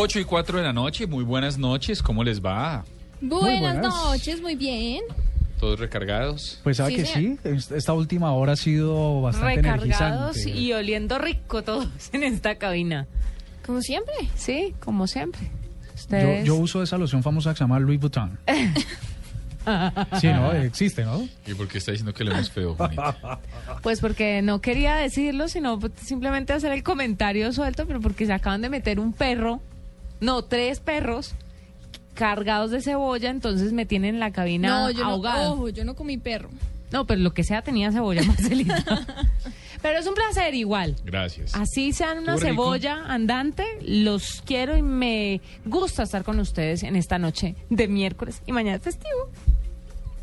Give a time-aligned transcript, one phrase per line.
[0.00, 2.84] Ocho y cuatro de la noche, muy buenas noches, ¿cómo les va?
[3.20, 3.82] Buenas, buenas.
[3.84, 5.02] noches, muy bien.
[5.58, 6.60] ¿Todos recargados?
[6.62, 7.38] Pues sabe Sí, que señor.
[7.42, 10.60] sí, Est- esta última hora ha sido bastante recargados energizante.
[10.60, 13.08] y oliendo rico todos en esta cabina.
[13.66, 14.14] Como siempre.
[14.36, 15.42] Sí, como siempre.
[15.88, 16.44] Yo, Ustedes.
[16.46, 18.38] yo uso esa loción famosa que se llama Louis Vuitton.
[20.20, 20.52] sí, ¿no?
[20.52, 21.28] Existe, ¿no?
[21.44, 23.40] ¿Y por qué está diciendo que le hemos feo, Juanita?
[23.82, 28.62] Pues porque no quería decirlo, sino simplemente hacer el comentario suelto, pero porque se acaban
[28.62, 29.60] de meter un perro,
[30.20, 31.34] no, tres perros
[32.14, 35.36] cargados de cebolla, entonces me tienen en la cabina No, yo ahogada.
[35.44, 36.50] no, No, ojo, yo no comí perro.
[36.90, 38.82] pero lo que sea tenía cebolla, Marcelita.
[39.80, 40.96] pero es un placer igual.
[41.04, 41.54] Gracias.
[41.54, 47.18] Así sean una cebolla andante, los quiero y me gusta estar con ustedes en esta
[47.18, 49.30] noche de miércoles y mañana es festivo.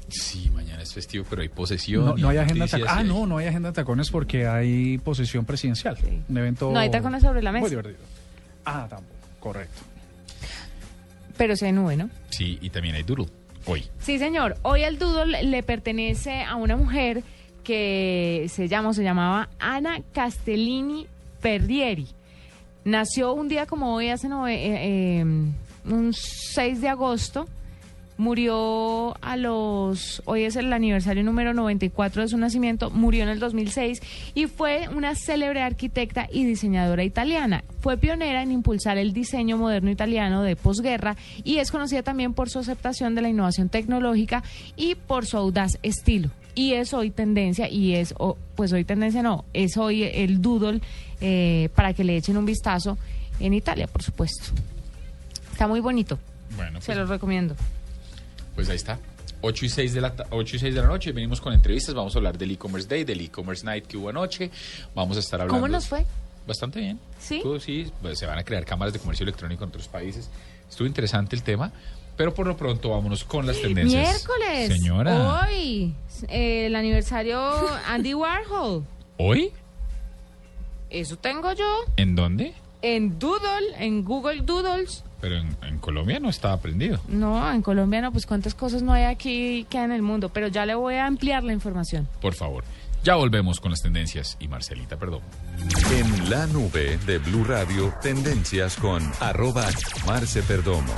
[0.10, 2.06] Sí, mañana es festivo, pero hay posesión.
[2.06, 2.94] No, no hay agenda tacones.
[2.94, 5.98] Ah, no, no hay agenda de tacones porque hay posesión presidencial.
[6.30, 6.72] Un evento.
[6.72, 7.62] No hay tacones sobre la mesa.
[7.62, 7.98] Muy divertido.
[8.66, 9.15] Ah, tampoco.
[9.46, 9.84] Correcto.
[11.38, 12.10] Pero se nube, ¿no?
[12.32, 13.28] Sí, y también hay Doodle.
[13.68, 13.86] Hoy.
[14.00, 14.58] Sí, señor.
[14.64, 17.22] Hoy el doodle le pertenece a una mujer
[17.64, 21.06] que se llama, o se llamaba Ana Castellini
[21.42, 22.08] Perrieri.
[22.86, 27.48] Nació un día como hoy, hace nove- eh, eh, un 6 de agosto.
[28.18, 33.40] Murió a los, hoy es el aniversario número 94 de su nacimiento, murió en el
[33.40, 34.02] 2006
[34.34, 37.64] y fue una célebre arquitecta y diseñadora italiana.
[37.82, 42.50] Fue pionera en impulsar el diseño moderno italiano de posguerra y es conocida también por
[42.50, 44.44] su aceptación de la innovación tecnológica
[44.78, 46.30] y por su audaz estilo.
[46.56, 50.80] Y es hoy tendencia, y es, o- pues hoy tendencia no, es hoy el doodle
[51.20, 52.98] eh, para que le echen un vistazo
[53.42, 54.54] en Italia, por supuesto.
[55.52, 56.18] Está muy bonito,
[56.56, 57.56] Bueno, se pues, los recomiendo.
[58.56, 58.98] Pues ahí está.
[59.42, 61.94] 8 y, 6 de la, ta- 8 y 6 de la noche, venimos con entrevistas,
[61.94, 64.50] vamos a hablar del e-commerce day, del e-commerce night que hubo anoche,
[64.96, 65.62] vamos a estar hablando...
[65.62, 66.06] ¿Cómo nos fue?
[66.48, 67.00] Bastante bien.
[67.20, 67.44] ¿Sí?
[67.60, 70.30] Sí, pues, se van a crear cámaras de comercio electrónico en otros países.
[70.70, 71.72] Estuvo interesante el tema,
[72.18, 74.08] pero por lo pronto vámonos con las tendencias.
[74.10, 74.68] Miércoles.
[74.68, 75.42] Señora.
[75.48, 75.94] Hoy,
[76.30, 77.40] eh, el aniversario
[77.88, 78.84] Andy Warhol.
[79.18, 79.52] ¿Hoy?
[80.90, 81.66] Eso tengo yo
[81.98, 82.54] ¿En dónde?
[82.82, 85.04] en Doodle, en Google Doodles.
[85.26, 87.00] Pero en, en Colombia no estaba prendido.
[87.08, 90.50] No, en Colombia no, pues cuántas cosas no hay aquí que en el mundo, pero
[90.50, 92.08] ya le voy a ampliar la información.
[92.22, 92.64] Por favor.
[93.04, 94.38] Ya volvemos con las tendencias.
[94.40, 95.22] Y Marcelita, perdón.
[95.92, 99.66] En la nube de Blue Radio, tendencias con arroba
[100.06, 100.94] Marce Perdomo.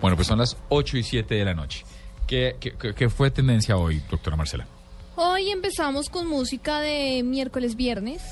[0.00, 1.84] Bueno, pues son las 8 y 7 de la noche.
[2.28, 4.68] ¿Qué, qué- qué- qué fue tendencia hoy, doctora Marcela?
[5.16, 8.22] Hoy empezamos con música de miércoles viernes.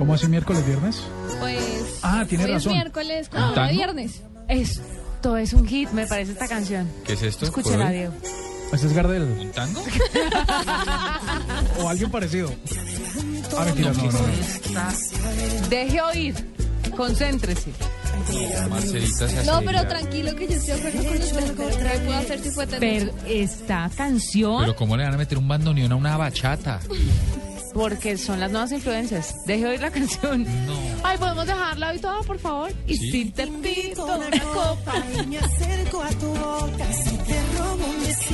[0.00, 1.02] ¿Cómo así miércoles, viernes?
[1.40, 1.98] Pues.
[2.00, 2.72] Ah, tiene hoy razón.
[2.72, 3.72] Es miércoles ¿Un como de tango?
[3.72, 4.22] viernes.
[4.48, 6.88] Esto es un hit, me parece esta canción.
[7.04, 7.40] ¿Qué es esto?
[7.52, 7.90] ¿Fue Escúchela?
[7.90, 8.14] Diego.
[8.72, 9.24] Este es Gardel.
[9.24, 9.82] ¿Un tango?
[11.82, 12.50] O alguien parecido.
[13.58, 15.68] Ah, mentiras, no, no, no.
[15.68, 16.34] Deje oír,
[16.96, 17.70] concéntrese.
[18.70, 21.54] Marcelita se No, hace pero tranquilo que yo estoy hablando con usted.
[21.92, 22.66] ¿Qué puedo hacer si fue?
[22.66, 26.80] Pero esta canción, Pero ¿cómo le van a meter un bandoneón a una bachata?
[27.74, 29.34] Porque son las nuevas influencias.
[29.46, 30.44] Deje oír la canción.
[30.66, 30.74] No.
[31.02, 32.72] Ay, ¿podemos dejarla hoy toda, por favor?
[32.86, 33.10] Y Sí.
[33.10, 34.94] si te pido una copa.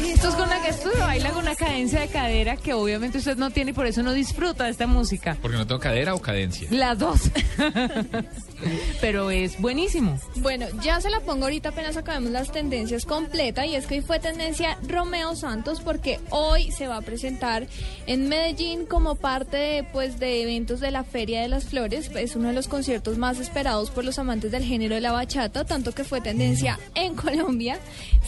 [0.08, 3.36] Esto es con la que estuve, baila con una cadencia de cadera que obviamente usted
[3.36, 5.36] no tiene y por eso no disfruta de esta música.
[5.42, 6.66] ¿Porque no tengo cadera o cadencia?
[6.70, 7.20] Las dos.
[9.00, 10.19] Pero es buenísimo.
[10.37, 14.00] Bueno, ya se la pongo ahorita apenas acabemos las tendencias completa y es que hoy
[14.00, 17.66] fue tendencia Romeo Santos porque hoy se va a presentar
[18.06, 22.11] en Medellín como parte de, pues, de eventos de la Feria de las Flores.
[22.15, 25.65] Es uno de los conciertos más esperados por los amantes del género de la bachata,
[25.65, 27.78] tanto que fue tendencia en Colombia.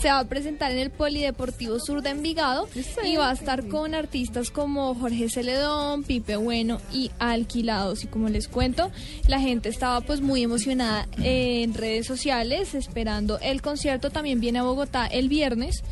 [0.00, 2.68] Se va a presentar en el Polideportivo Sur de Envigado
[3.04, 8.04] y va a estar con artistas como Jorge Celedón, Pipe Bueno y Alquilados.
[8.04, 8.90] Y como les cuento,
[9.26, 14.10] la gente estaba pues muy emocionada en redes sociales esperando el concierto.
[14.10, 15.82] También viene a Bogotá el viernes.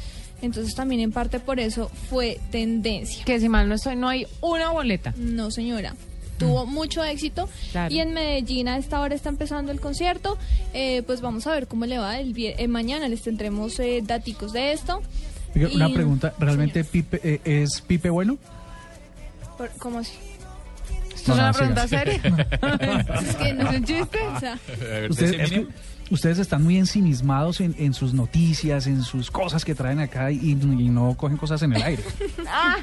[0.42, 3.24] Entonces también en parte por eso fue tendencia.
[3.24, 5.14] Que si mal no estoy, no hay una boleta.
[5.16, 5.94] No, señora.
[6.38, 7.94] Tuvo mucho éxito Claro.
[7.94, 10.36] y en Medellín a esta hora está empezando el concierto.
[10.74, 13.08] Eh, pues vamos a ver cómo le va el eh, mañana.
[13.08, 15.00] Les tendremos eh, daticos de esto.
[15.74, 18.36] Una Y- pregunta, ¿realmente Pipe, eh, es Pipe bueno?
[19.56, 20.12] Por- ¿Cómo así?
[21.26, 22.14] ¿Esto es No, una no, pregunta seria?
[23.28, 23.70] Es que no.
[23.70, 24.18] ¿Es un chiste?
[24.34, 24.58] O sea,
[25.10, 25.66] Ustedes, es que
[26.10, 30.50] ustedes están muy ensimismados en, en sus noticias, en sus cosas que traen acá y,
[30.52, 32.02] y no cogen cosas en el aire.
[32.48, 32.76] Ah,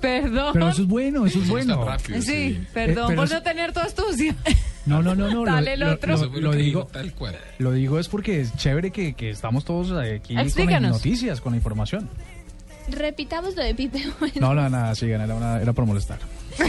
[0.00, 0.50] perdón.
[0.52, 1.84] Pero eso es bueno, eso es bueno.
[1.84, 4.36] rápidos, Sí, perdón Eh, por es- no tener tu astucia.
[4.86, 5.44] No, no, no, no.
[5.44, 6.16] Dale el lo, otro.
[6.16, 7.36] lo- lo que digo, tal cual.
[7.58, 10.92] lo digo es porque es chévere que, que estamos todos aquí con las Explícanos.
[10.92, 12.08] noticias, con la información.
[12.90, 14.02] repitamos lo de Pipe.
[14.20, 14.34] Bueno.
[14.40, 16.18] No, no, nada, sigan, era, una- era por molestar.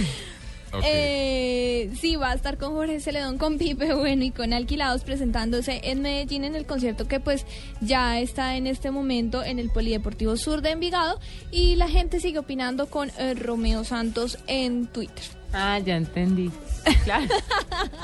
[0.84, 5.82] Eh, sí, va a estar con Jorge Celedón, con Pipe Bueno y con Alquilados presentándose
[5.84, 7.46] en Medellín en el concierto que pues
[7.82, 11.20] ya está en este momento en el Polideportivo Sur de Envigado
[11.52, 15.24] y la gente sigue opinando con eh, Romeo Santos en Twitter.
[15.54, 16.52] Ah, ya entendí.
[17.04, 17.28] Claro.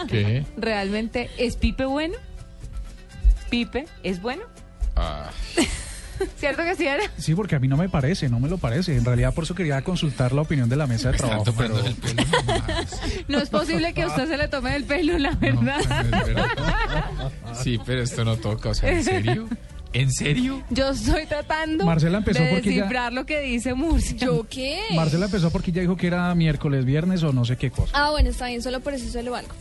[0.08, 0.46] ¿Qué?
[0.58, 2.16] ¿Realmente es Pipe bueno?
[3.50, 4.44] ¿Pipe es bueno?
[4.96, 5.32] Ah,
[6.38, 7.04] ¿Cierto que sí era?
[7.18, 8.96] Sí, porque a mí no me parece, no me lo parece.
[8.96, 11.46] En realidad por eso quería consultar la opinión de la mesa de trabajo.
[11.58, 11.80] Pero...
[11.86, 12.24] el pelo.
[13.28, 15.80] No es posible que a usted se le tome el pelo, la verdad.
[15.80, 17.32] es verdad.
[17.54, 18.70] Sí, pero esto no toca.
[18.70, 19.48] O sea, ¿en serio?
[19.96, 20.62] ¿En serio?
[20.72, 24.18] Yo estoy tratando Marcela empezó de porque lo que dice Murcia.
[24.18, 24.82] ¿Yo qué?
[24.94, 27.94] Marcela empezó porque ya dijo que era miércoles, viernes o no sé qué cosa.
[27.96, 29.54] Ah, bueno, está bien, solo por eso se lo valgo.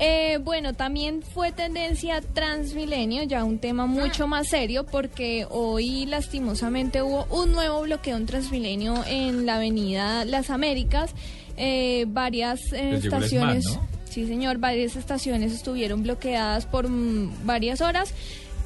[0.00, 7.02] Eh, bueno, también fue tendencia Transmilenio, ya un tema mucho más serio, porque hoy lastimosamente
[7.02, 11.14] hubo un nuevo bloqueo en Transmilenio en la avenida Las Américas.
[11.56, 13.66] Eh, varias eh, estaciones,
[14.08, 18.14] sí señor, varias estaciones estuvieron bloqueadas por mm, varias horas.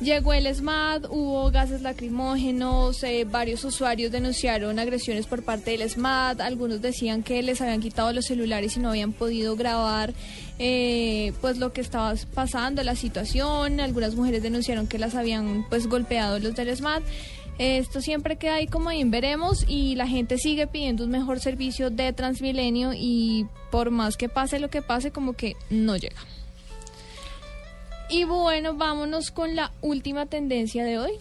[0.02, 6.40] Llegó el SMAT, hubo gases lacrimógenos, eh, varios usuarios denunciaron agresiones por parte del SMAT,
[6.40, 10.12] algunos decían que les habían quitado los celulares y no habían podido grabar
[10.58, 15.86] eh, pues lo que estaba pasando, la situación, algunas mujeres denunciaron que las habían pues
[15.86, 17.04] golpeado los del SMAT.
[17.58, 21.90] Esto siempre queda ahí como en veremos y la gente sigue pidiendo un mejor servicio
[21.90, 26.16] de Transmilenio y por más que pase lo que pase como que no llega.
[28.12, 31.12] Y bueno, vámonos con la última tendencia de hoy.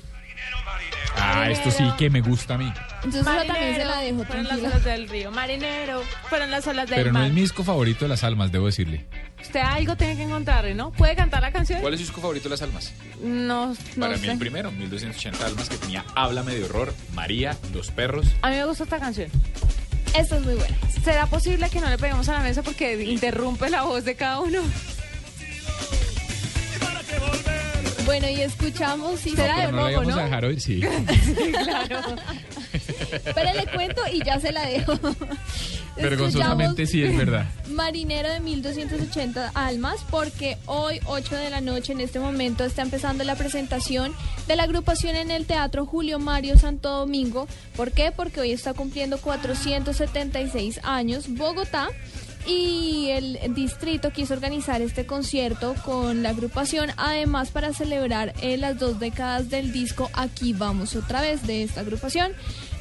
[1.15, 2.69] Ah, esto sí que me gusta a mí.
[3.05, 5.31] Entonces también se la dejo Fueron las olas del río.
[5.31, 8.65] Marinero, fueron las olas del Pero no es mi disco favorito de las almas, debo
[8.65, 9.05] decirle.
[9.41, 10.91] Usted algo tiene que encontrarle, ¿no?
[10.91, 11.79] ¿Puede cantar la canción?
[11.79, 12.93] ¿Cuál es su disco favorito de las almas?
[13.21, 17.89] No, no Para mí el primero, 1280 almas, que tenía Háblame de horror, María, Los
[17.91, 18.27] perros.
[18.41, 19.29] A mí me gusta esta canción.
[20.13, 20.77] Esta es muy buena.
[21.05, 24.41] ¿Será posible que no le peguemos a la mesa porque interrumpe la voz de cada
[24.41, 24.59] uno?
[28.11, 30.17] Bueno, y escuchamos y Será de no la robo, ¿no?
[30.17, 30.81] a dejar hoy, sí.
[30.81, 32.15] Sí, claro.
[33.23, 34.99] Pero le cuento y ya se la dejo.
[35.95, 37.45] Vergonzosamente sí es verdad.
[37.69, 43.23] Marinero de 1280 almas porque hoy 8 de la noche en este momento está empezando
[43.23, 44.13] la presentación
[44.45, 47.47] de la agrupación en el Teatro Julio Mario Santo Domingo.
[47.77, 48.11] ¿Por qué?
[48.11, 51.87] Porque hoy está cumpliendo 476 años Bogotá
[52.47, 58.79] y el distrito quiso organizar este concierto con la agrupación, además para celebrar eh, las
[58.79, 62.33] dos décadas del disco Aquí vamos otra vez de esta agrupación.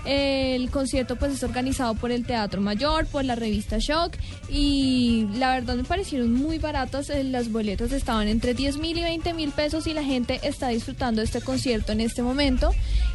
[0.05, 4.17] El concierto pues es organizado por el Teatro Mayor, por la revista Shock
[4.49, 7.11] y la verdad me parecieron muy baratas.
[7.11, 10.69] eh, Las boletas estaban entre 10 mil y 20 mil pesos y la gente está
[10.69, 12.73] disfrutando de este concierto en este momento.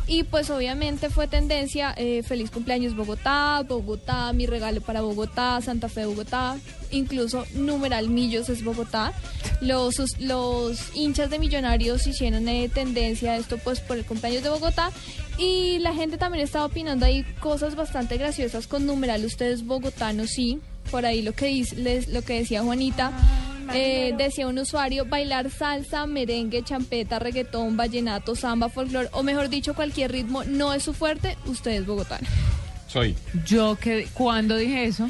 [0.08, 5.90] Y pues obviamente fue tendencia, eh, feliz cumpleaños Bogotá, Bogotá, mi regalo para Bogotá, Santa
[5.90, 6.58] Fe Bogotá,
[6.92, 9.14] incluso numeral Millos es Bogotá.
[9.62, 14.50] Los, los hinchas de Millonarios hicieron eh, tendencia a esto pues por el cumpleaños de
[14.50, 14.92] Bogotá
[15.38, 20.60] y la gente también estaba opinando ahí cosas bastante graciosas con numeral ustedes bogotanos sí,
[20.92, 23.12] por ahí lo que dice, les- lo que decía Juanita.
[23.74, 29.74] Eh, decía un usuario, bailar salsa, merengue, champeta, reggaetón, vallenato, samba, folclore, o mejor dicho,
[29.74, 32.28] cualquier ritmo no es su fuerte, usted es bogotano.
[32.88, 33.16] Soy.
[33.44, 35.10] Yo que cuando dije eso,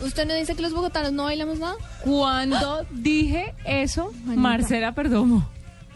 [0.00, 1.76] ¿Usted no dice que los bogotanos no bailamos nada?
[2.02, 4.12] cuando dije eso.
[4.24, 5.48] Marcela Perdomo.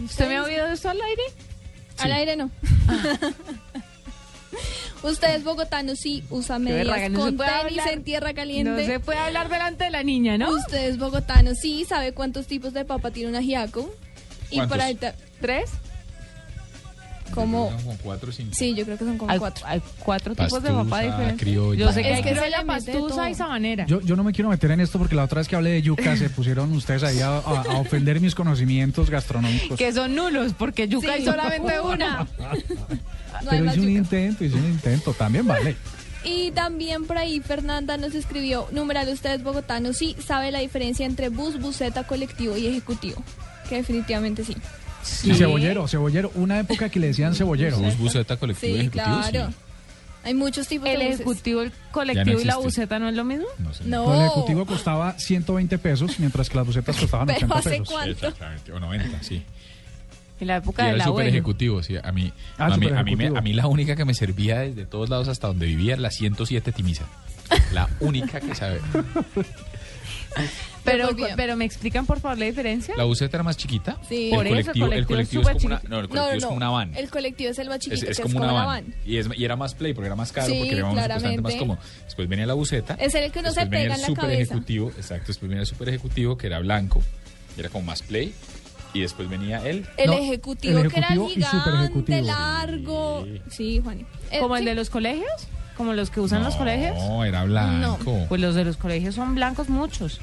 [0.02, 1.22] ¿Usted me ha oído esto al aire?
[1.98, 2.50] Al aire no.
[5.02, 7.94] Usted es bogotano, sí, usa medias no se con puede tenis hablar.
[7.94, 8.86] en tierra No caliente.
[8.86, 10.50] se puede hablar delante de la niña, ¿no?
[10.50, 13.88] Usted es bogotano, sí, sabe cuántos tipos de papa tiene un ajiaco.
[14.50, 14.76] Y ¿Cuántos?
[14.76, 15.70] por ahí ta- ¿Tres?
[17.28, 18.50] Como Como cuatro, cinco.
[18.54, 19.66] sí, yo creo que son como Hay, cuatro.
[19.66, 21.38] hay cuatro tipos de papá diferentes.
[21.38, 21.78] criolla.
[21.86, 23.86] Yo sé que Es hay que criolla, pastusa y sabanera.
[23.86, 25.82] Yo, yo no me quiero meter en esto porque la otra vez que hablé de
[25.82, 29.78] yuca se pusieron ustedes ahí a, a- a ofender mis conocimientos gastronómicos.
[29.78, 31.12] que son nulos, porque yuca Sí.
[31.14, 32.26] hay solamente una.
[33.44, 33.98] No hay Pero hice un yuca.
[33.98, 35.76] intento, hice un intento, también vale.
[36.24, 41.28] Y también por ahí Fernanda nos escribió, numeral ustedes bogotanos, sí, sabe la diferencia entre
[41.28, 43.22] bus, buseta, colectivo y ejecutivo.
[43.68, 44.56] Que definitivamente sí.
[45.24, 47.78] Y cebollero, cebollero, una época que le decían cebollero.
[47.78, 49.20] Bus, buseta, colectivo Sí, ejecutivo.
[49.30, 49.48] claro.
[49.50, 49.54] sí.
[50.24, 53.24] Hay muchos tipos ¿El de ejecutivo, el colectivo no y la buseta no es lo
[53.24, 53.46] mismo?
[53.58, 53.84] No sé.
[53.84, 54.12] No.
[54.14, 57.88] El ejecutivo costaba 120 pesos, mientras que las bucetas costaban Pero 80 ¿hace pesos.
[57.88, 58.10] cuánto?
[58.12, 59.42] Exactamente, o 90, sí.
[60.40, 61.96] En la época Y era del el super ejecutivo, sí.
[62.02, 64.58] A mí, Ah, a, mí, a, mí me- a mí la única que me servía
[64.60, 67.06] desde todos lados hasta donde vivía era la 107 Timisa.
[67.72, 68.80] La única que sabe.
[70.84, 72.94] Pero, pero me explican por favor la diferencia.
[72.96, 73.98] La buseta era más chiquita.
[74.08, 74.30] Sí.
[74.30, 76.24] El Por eso, el colectivo, el colectivo es es como una, no, el No, colectivo
[76.24, 76.48] no, es no.
[76.48, 76.96] como una van.
[76.96, 78.66] El colectivo es el más Es, chiquito, es que como es una como van.
[78.86, 78.94] van.
[79.04, 81.42] Y, es, y era más play porque era más caro, Sí, porque era más, supuestamente
[81.42, 81.78] más cómodo.
[82.06, 82.94] Después venía la buseta.
[82.94, 84.42] Es el que uno se después venía pega el en la super cabeza.
[84.42, 84.88] ejecutivo.
[84.96, 87.02] Exacto, después venía el super ejecutivo que era blanco.
[87.54, 88.32] Y era como más play.
[88.94, 89.84] Y después venía el...
[89.98, 93.26] El No, ejecutivo, el que era ejecutivo gigante, largo.
[93.50, 94.06] Sí, Juani.
[94.30, 94.68] Eh, ¿Como el sí.
[94.70, 95.28] de los colegios?
[95.78, 96.94] ¿Como los que usan los colegios?
[96.98, 98.26] No, era blanco.
[98.28, 100.20] Pues los de los colegios son blancos muchos.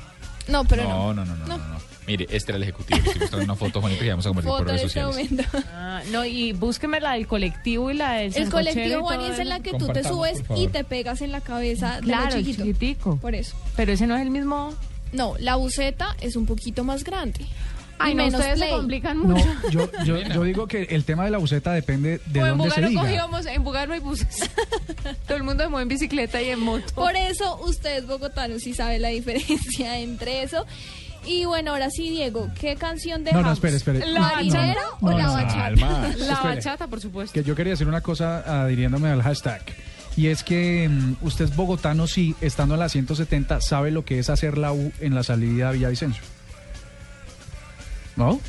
[0.47, 1.25] No, pero no, no.
[1.25, 1.57] no, no, no, No.
[1.57, 1.95] no, no.
[2.07, 2.99] Mire, este era el ejecutivo.
[2.99, 5.31] Estoy mostrando una foto, Juanito, que vamos a convertir por redes este sociales.
[5.31, 5.57] momento.
[5.73, 9.49] Ah, no, y búsqueme la del colectivo y la del El colectivo, Juani, es en
[9.49, 12.63] la que tú te subes y te pegas en la cabeza de lo Claro, chiquito.
[12.63, 13.17] chiquitico.
[13.17, 13.55] Por eso.
[13.75, 14.71] Pero ese no es el mismo...
[15.13, 17.45] No, la buceta es un poquito más grande.
[17.97, 18.77] Ay, y no, menos ustedes se play.
[18.77, 19.47] complican No, mucho.
[19.71, 22.73] yo, yo, yo digo que el tema de la buceta depende de O en dónde
[22.75, 23.01] se diga.
[23.01, 24.49] cogíamos, en Bugaro hay buses.
[25.27, 26.93] Todo el mundo se mueve en bicicleta y en moto.
[26.93, 30.65] Por eso ustedes bogotanos sí saben la diferencia entre eso.
[31.27, 33.45] Y bueno, ahora sí, Diego, ¿qué canción No, dejamos?
[33.47, 34.05] no, espere, espere.
[34.05, 35.69] La ¿Marinero No, o no, la no, bachata?
[35.71, 36.55] La Espere.
[36.55, 37.33] bachata, por supuesto.
[37.33, 39.61] Que yo quería decir una cosa adhiriéndome al hashtag.
[40.17, 44.19] Y es que mm, usted es bogotano, sí, estando en la 170, sabe lo que
[44.19, 46.21] es hacer la U en la salida a Villavicencio.
[48.15, 48.39] ¿No?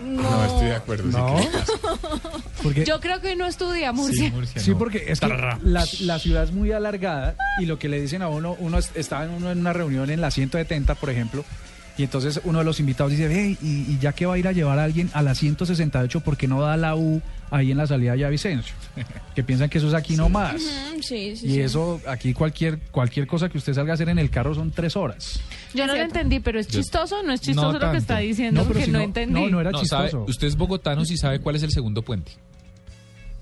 [0.00, 1.04] No, estoy de acuerdo.
[1.06, 1.38] No.
[1.38, 4.30] Sí, que- Porque, Yo creo que no estudia sí, Murcia.
[4.30, 4.78] Murcia, sí, no.
[4.78, 8.28] porque es que la, la ciudad es muy alargada y lo que le dicen a
[8.28, 11.44] uno, uno es- estaba en, uno en una reunión en la 170, por ejemplo,
[11.96, 14.46] y entonces uno de los invitados dice, hey, y, y ya que va a ir
[14.46, 17.20] a llevar a alguien a la 168, ¿por qué no da la U
[17.50, 18.74] ahí en la salida de Villavicencio?
[19.34, 20.54] Que piensan que eso es aquí nomás.
[20.54, 21.60] Mm, Sí, sí, Y sí.
[21.60, 24.96] eso, aquí cualquier cualquier cosa que usted salga a hacer en el carro son tres
[24.96, 25.38] horas.
[25.74, 27.98] Yo no lo entendí, pero es chistoso, no es chistoso No lo que tanto.
[27.98, 29.40] está diciendo, pero que si no, entendí.
[29.42, 30.24] No, no era No, sabe, chistoso.
[30.28, 32.32] usted es bogotano si sabe cuál es el segundo puente.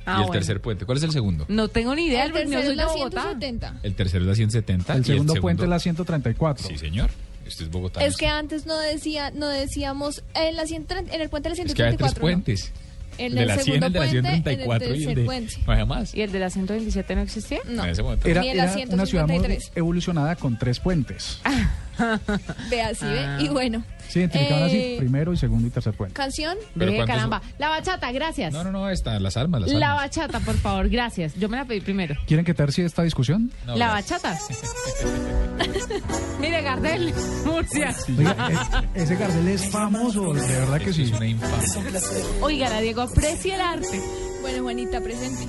[0.04, 0.33] Ah, y el bueno.
[0.33, 0.85] tercer puente.
[0.87, 1.47] ¿Cuál es el segundo?
[1.49, 3.23] No tengo ni idea, El porque no tercero soy es de la Bogotá.
[3.23, 3.80] 170.
[3.83, 4.95] El tercero es la 170.
[4.95, 6.68] y el segundo puente es la 134.
[6.68, 7.11] Sí, señor.
[7.47, 8.06] Usted es bogotano.
[8.06, 11.62] Es que antes no decía, no decíamos en la 130 en el puente de la
[11.62, 11.97] Es que hay 134.
[11.97, 12.21] tres ¿no?
[12.21, 12.73] puentes.
[13.18, 14.99] En el de la 100, segundo el de la puente, en el 134 y el
[14.99, 15.25] tercer de...
[15.25, 15.54] puente.
[15.66, 16.14] No hay más.
[16.14, 17.59] ¿Y el de la 127 no existía?
[17.68, 18.28] No, En ese momento.
[18.28, 19.73] Era, Ni era una ciudad muy 153.
[19.75, 21.40] evolucionada con tres puentes.
[22.71, 23.37] ve así, Ah.
[23.38, 23.45] ve.
[23.45, 26.15] Y bueno, Se identificaban así, Eh, primero y segundo y tercer puente.
[26.15, 26.57] canción.
[26.76, 27.43] ¿cuántos caramba.
[27.59, 28.53] La bachata, gracias.
[28.53, 30.05] No, no, no, está, las almas, las La almas.
[30.05, 31.35] bachata, por favor, gracias.
[31.35, 32.15] Yo me la pedí primero.
[32.26, 33.50] ¿Quieren que tercie esta discusión?
[33.67, 34.23] No, la gracias.
[34.23, 34.38] bachata.
[36.41, 37.12] Mire, Gardel,
[37.45, 37.95] Murcia.
[38.17, 41.03] Oiga, e- ese Gardel es famoso, de verdad que sí.
[41.05, 42.00] es una infamia.
[42.43, 44.00] Oiga, Diego, aprecia el arte.
[44.43, 45.47] Bueno, Juanita, presente.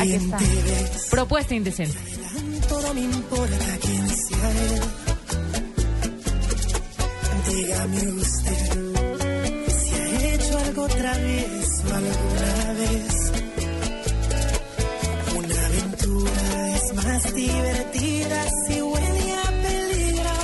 [0.00, 0.38] Aquí está.
[1.10, 1.98] Propuesta indecente.
[2.68, 4.80] Todo me importa quién sea él.
[7.48, 8.62] Dígame usted
[9.78, 13.32] si ha hecho algo otra vez alguna vez.
[15.36, 20.36] Una aventura es más divertida si huele a peligro.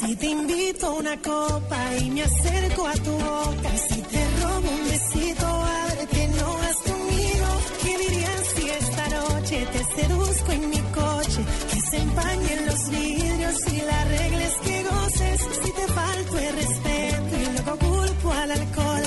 [0.00, 4.68] Si te invito a una copa y me acerco a tu boca, si te robo
[4.70, 7.48] un besito, a que no has conmigo.
[7.82, 11.40] ¿Qué dirías si esta noche te seduzco en mi coche?
[11.70, 14.71] Que se empañen los vidrios y la regla que
[15.14, 19.01] Si te falto el respeto y luego culpo al alcohol.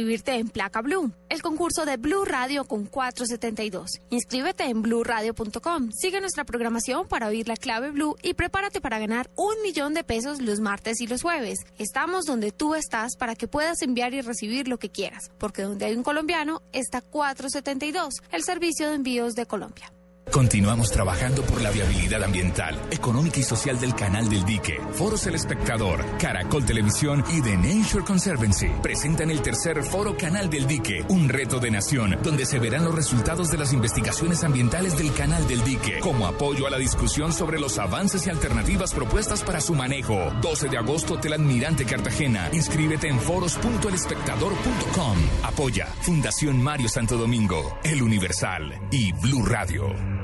[0.00, 4.00] Inscribirte en Placa Blue, el concurso de Blue Radio con 472.
[4.08, 5.90] Inscríbete en bluradio.com.
[5.92, 10.02] Sigue nuestra programación para oír la clave Blue y prepárate para ganar un millón de
[10.02, 11.58] pesos los martes y los jueves.
[11.76, 15.84] Estamos donde tú estás para que puedas enviar y recibir lo que quieras, porque donde
[15.84, 19.92] hay un colombiano está 472, el servicio de envíos de Colombia.
[20.30, 24.80] Continuamos trabajando por la viabilidad ambiental, económica y social del Canal del Dique.
[24.92, 30.68] Foros El Espectador, Caracol Televisión y The Nature Conservancy presentan el tercer Foro Canal del
[30.68, 35.12] Dique, un reto de nación, donde se verán los resultados de las investigaciones ambientales del
[35.12, 39.60] Canal del Dique, como apoyo a la discusión sobre los avances y alternativas propuestas para
[39.60, 40.32] su manejo.
[40.40, 42.48] 12 de agosto, Hotel Admirante Cartagena.
[42.52, 45.18] Inscríbete en foros.elespectador.com.
[45.42, 50.19] Apoya Fundación Mario Santo Domingo, El Universal y Blue Radio.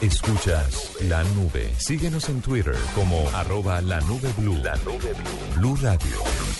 [0.00, 1.70] Escuchas la nube.
[1.76, 4.56] Síguenos en Twitter como arroba la nube blue.
[4.62, 5.56] La nube blue.
[5.56, 6.16] Blue Radio,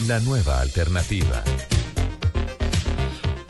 [0.07, 1.43] la nueva alternativa.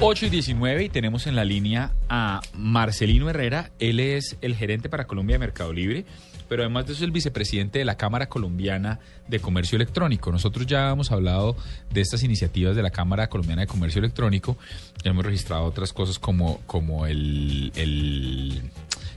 [0.02, 3.70] 8 y 19 y tenemos en la línea a Marcelino Herrera.
[3.78, 6.06] Él es el gerente para Colombia de Mercado Libre,
[6.48, 10.32] pero además de eso es el vicepresidente de la Cámara Colombiana de Comercio Electrónico.
[10.32, 11.54] Nosotros ya hemos hablado
[11.92, 14.56] de estas iniciativas de la Cámara Colombiana de Comercio Electrónico.
[15.04, 18.70] Ya hemos registrado otras cosas como, como el, el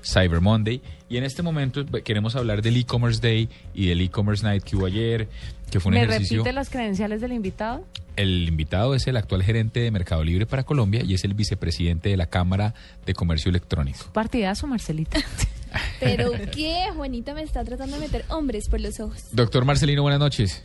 [0.03, 0.81] Cyber Monday.
[1.10, 4.86] Y en este momento queremos hablar del e-commerce day y del e-commerce night que hubo
[4.86, 5.27] ayer,
[5.72, 6.38] que fue un ¿Me ejercicio.
[6.39, 7.83] repite las credenciales del invitado?
[8.15, 12.10] El invitado es el actual gerente de Mercado Libre para Colombia y es el vicepresidente
[12.10, 12.74] de la Cámara
[13.05, 14.05] de Comercio Electrónico.
[14.13, 15.19] Partidazo, Marcelita.
[16.00, 19.24] Pero qué, Juanita me está tratando de meter hombres por los ojos.
[19.31, 20.63] Doctor Marcelino, buenas noches.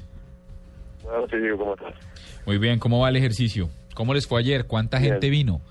[1.02, 1.95] Buenas noches, Diego, ¿cómo estás?
[2.45, 3.71] Muy bien, ¿cómo va el ejercicio?
[3.95, 4.66] ¿Cómo les fue ayer?
[4.66, 5.12] ¿Cuánta Bien.
[5.14, 5.62] gente vino?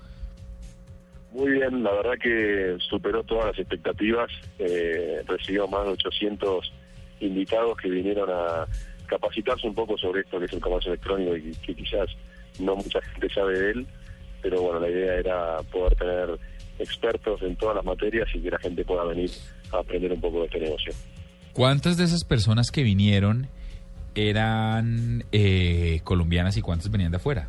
[1.38, 4.28] Muy bien, la verdad que superó todas las expectativas.
[4.58, 6.72] Eh, recibió más de 800
[7.20, 8.66] invitados que vinieron a
[9.06, 12.08] capacitarse un poco sobre esto que es el comercio electrónico y que quizás
[12.58, 13.86] no mucha gente sabe de él,
[14.42, 16.38] pero bueno, la idea era poder tener
[16.80, 19.30] expertos en todas las materias y que la gente pueda venir
[19.72, 20.92] a aprender un poco de este negocio.
[21.52, 23.46] ¿Cuántas de esas personas que vinieron
[24.16, 27.48] eran eh, colombianas y cuántas venían de afuera?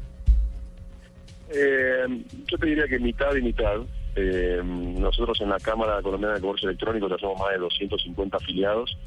[1.52, 3.78] Eh, yo te diría que mitad y mitad.
[4.16, 8.98] Eh, nosotros en la Cámara Colombiana de Comercio Electrónico tenemos más de 250 afiliados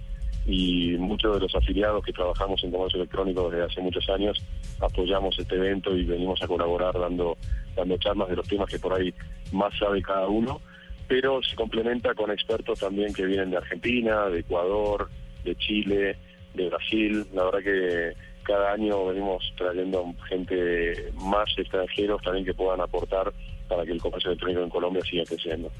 [0.46, 4.42] y muchos de los afiliados que trabajamos en comercio electrónico desde hace muchos años
[4.80, 7.36] apoyamos este evento y venimos a colaborar dando,
[7.76, 9.14] dando charlas de los temas que por ahí
[9.52, 10.60] más sabe cada uno,
[11.06, 15.08] pero se complementa con expertos también que vienen de Argentina, de Ecuador,
[15.44, 16.16] de Chile,
[16.54, 17.24] de Brasil.
[17.32, 23.32] La verdad que cada año venimos trayendo gente más extranjeros también que puedan aportar
[23.68, 25.70] para que el comercio electrónico en Colombia siga creciendo.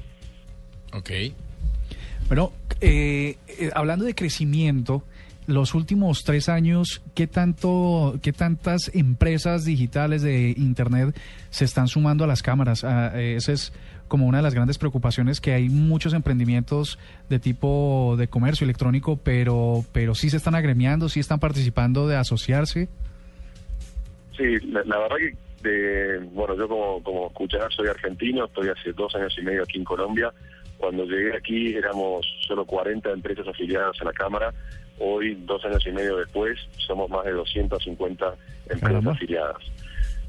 [0.93, 1.11] Ok.
[2.27, 2.51] Bueno,
[2.81, 5.03] eh, eh, hablando de crecimiento,
[5.45, 11.15] los últimos tres años, ¿qué tanto, qué tantas empresas digitales de Internet
[11.49, 12.83] se están sumando a las cámaras?
[12.83, 13.73] Ah, eh, esa es
[14.13, 16.99] como una de las grandes preocupaciones que hay muchos emprendimientos
[17.29, 22.15] de tipo de comercio electrónico, pero, pero sí se están agremiando, sí están participando de
[22.15, 22.89] asociarse.
[24.37, 28.93] Sí, la, la verdad que, de, bueno, yo como, como escucharás soy argentino, estoy hace
[28.93, 30.31] dos años y medio aquí en Colombia.
[30.77, 34.53] Cuando llegué aquí éramos solo 40 empresas afiliadas a la Cámara.
[34.99, 38.25] Hoy, dos años y medio después, somos más de 250
[38.65, 39.13] empresas Caramba.
[39.13, 39.63] afiliadas.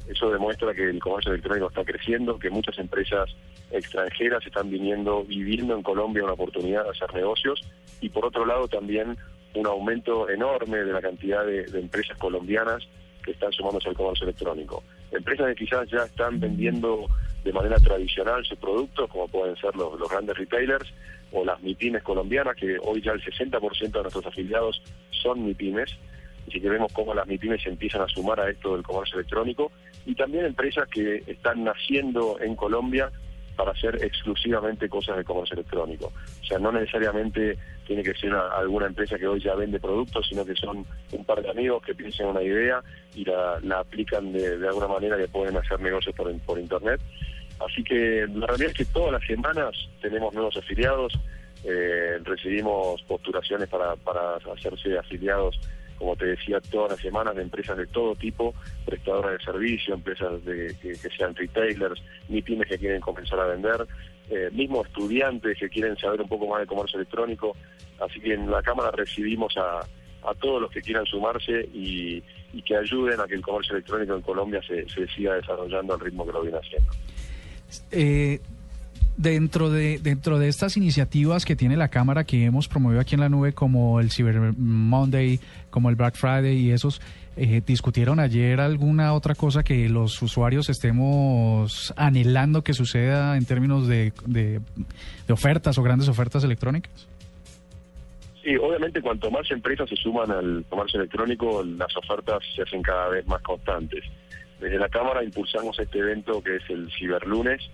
[0.07, 3.29] Eso demuestra que el comercio electrónico está creciendo, que muchas empresas
[3.71, 7.61] extranjeras están viniendo, viviendo en Colombia una oportunidad de hacer negocios
[8.01, 9.17] y por otro lado también
[9.55, 12.87] un aumento enorme de la cantidad de, empresas colombianas
[13.23, 14.83] que están sumándose al comercio electrónico.
[15.11, 17.07] Empresas que quizás ya están vendiendo
[17.43, 20.93] de manera tradicional sus productos, como pueden ser los, grandes retailers
[21.31, 25.97] o las MIPIMES colombianas, que hoy ya el 60% de nuestros afiliados son MIPIMES,
[26.47, 29.71] así que vemos cómo las MIPIMES empiezan a sumar a esto del comercio electrónico,
[30.05, 33.11] y también empresas que están naciendo en Colombia
[33.55, 36.11] para hacer exclusivamente cosas de comercio electrónico.
[36.41, 40.27] O sea, no necesariamente tiene que ser una- alguna empresa que hoy ya vende productos,
[40.27, 42.81] sino que son un par de amigos que piensan una idea
[43.15, 46.99] y la, la aplican de, alguna manera que pueden hacer negocios por, por Internet.
[47.65, 51.13] Así que la realidad es que todas las semanas tenemos nuevos afiliados,
[51.63, 55.59] eh, recibimos postulaciones para, para hacerse afiliados,
[55.97, 58.53] como te decía, todas las semanas de empresas de todo tipo,
[58.85, 63.87] prestadoras de servicio, empresas de, que, sean retailers, ni pymes que quieren comenzar a vender,
[64.29, 67.55] eh, mismo estudiantes que quieren saber un poco más de comercio electrónico.
[67.99, 72.21] Así que en la Cámara recibimos a, a todos los que quieran sumarse y,
[72.65, 76.25] que ayuden a que el comercio electrónico en Colombia se, se siga desarrollando al ritmo
[76.25, 76.91] que lo viene haciendo.
[77.91, 78.39] Eh,
[79.17, 83.21] dentro de dentro de estas iniciativas que tiene la cámara que hemos promovido aquí en
[83.21, 87.01] la nube como el Cyber Monday como el Black Friday y esos
[87.37, 93.87] eh, discutieron ayer alguna otra cosa que los usuarios estemos anhelando que suceda en términos
[93.87, 94.59] de, de,
[95.27, 97.07] de ofertas o grandes ofertas electrónicas
[98.45, 103.09] Sí, obviamente cuanto más empresas se suman al comercio electrónico, las ofertas se hacen cada
[103.09, 104.05] vez más constantes.
[104.59, 107.67] Desde la Cámara impulsamos este evento que es el Ciberlunes,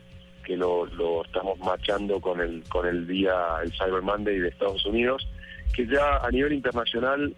[0.44, 0.88] que lo,
[1.24, 5.28] estamos machando con el, con el día, el Cyber Monday de Estados Unidos,
[5.74, 7.36] que ya a nivel internacional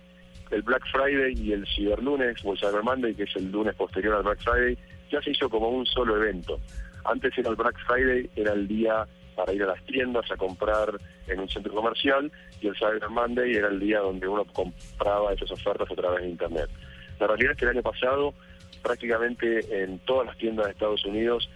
[0.51, 4.15] el Black Friday y el Ciberlunes o el Cyber Monday, que es el lunes posterior
[4.15, 4.77] al Black Friday,
[5.11, 6.59] ya se hizo como un solo evento.
[7.05, 10.99] Antes era el Black Friday, era el día para ir a las tiendas a comprar
[11.27, 15.51] en un centro comercial y el Cyber Monday era el día donde uno compraba esas
[15.51, 16.69] ofertas a través de Internet.
[17.19, 18.33] La realidad es que el año pasado
[18.83, 21.49] prácticamente en todas las tiendas de Estados Unidos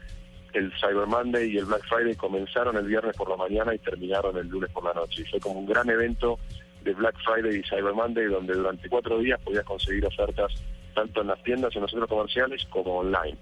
[0.57, 4.37] el Cyber Monday y el Black Friday comenzaron el viernes por la mañana y terminaron
[4.37, 5.21] el lunes por la noche.
[5.21, 6.39] Y fue como un gran evento
[6.83, 10.51] de Black Friday y Cyber Monday donde durante cuatro días podías conseguir ofertas
[10.93, 13.37] tanto en las tiendas, en los centros comerciales como online.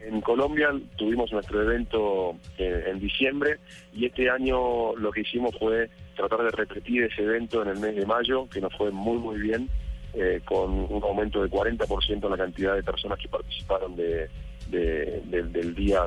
[0.00, 3.58] En Colombia tuvimos nuestro evento eh, en diciembre
[3.94, 7.96] y este año lo que hicimos fue tratar de repetir ese evento en el mes
[7.96, 9.70] de mayo, que nos fue muy muy bien,
[10.12, 14.28] eh, con un aumento de 40% en la cantidad de personas que participaron de,
[14.70, 16.06] del día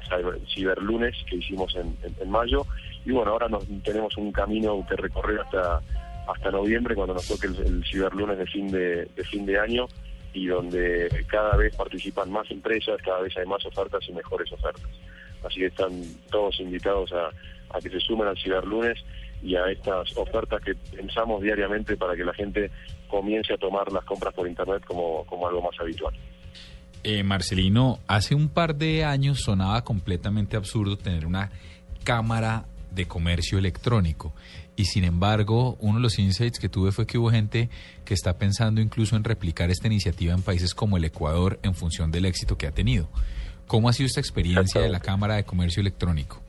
[0.54, 2.65] Ciberlunes que hicimos en, mayo.
[3.06, 5.82] Y bueno, ahora nos, tenemos un camino que recorrer hasta
[6.28, 9.88] hasta noviembre cuando nos toque el, Ciberlunes de fin de, de fin de año
[10.34, 14.89] y donde cada vez participan más empresas, cada vez hay más ofertas y mejores ofertas.
[15.43, 17.30] Así que están todos invitados a,
[17.76, 19.04] a que se sumen al Ciberlunes
[19.41, 22.69] y a estas ofertas que pensamos diariamente para que la gente
[23.08, 26.13] comience a tomar las compras por Internet como, como algo más habitual.
[27.04, 31.50] Eh, Marcelino, hace un par de años sonaba completamente absurdo tener una
[32.04, 34.34] cámara de comercio electrónico.
[34.76, 37.70] Y sin embargo, uno de los insights que tuve fue que hubo gente
[38.04, 42.12] que está pensando incluso en replicar esta iniciativa en países como el Ecuador en función
[42.12, 43.10] del éxito que ha tenido.
[43.68, 46.42] ¿Cómo ha sido esta experiencia de la Cámara de Comercio Electrónico?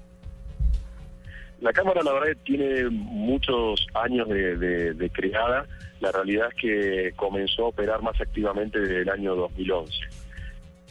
[1.61, 5.67] La Cámara, la verdad, tiene muchos años de, de creada.
[6.01, 10.20] La realidad es que comenzó a operar más activamente desde el año 2011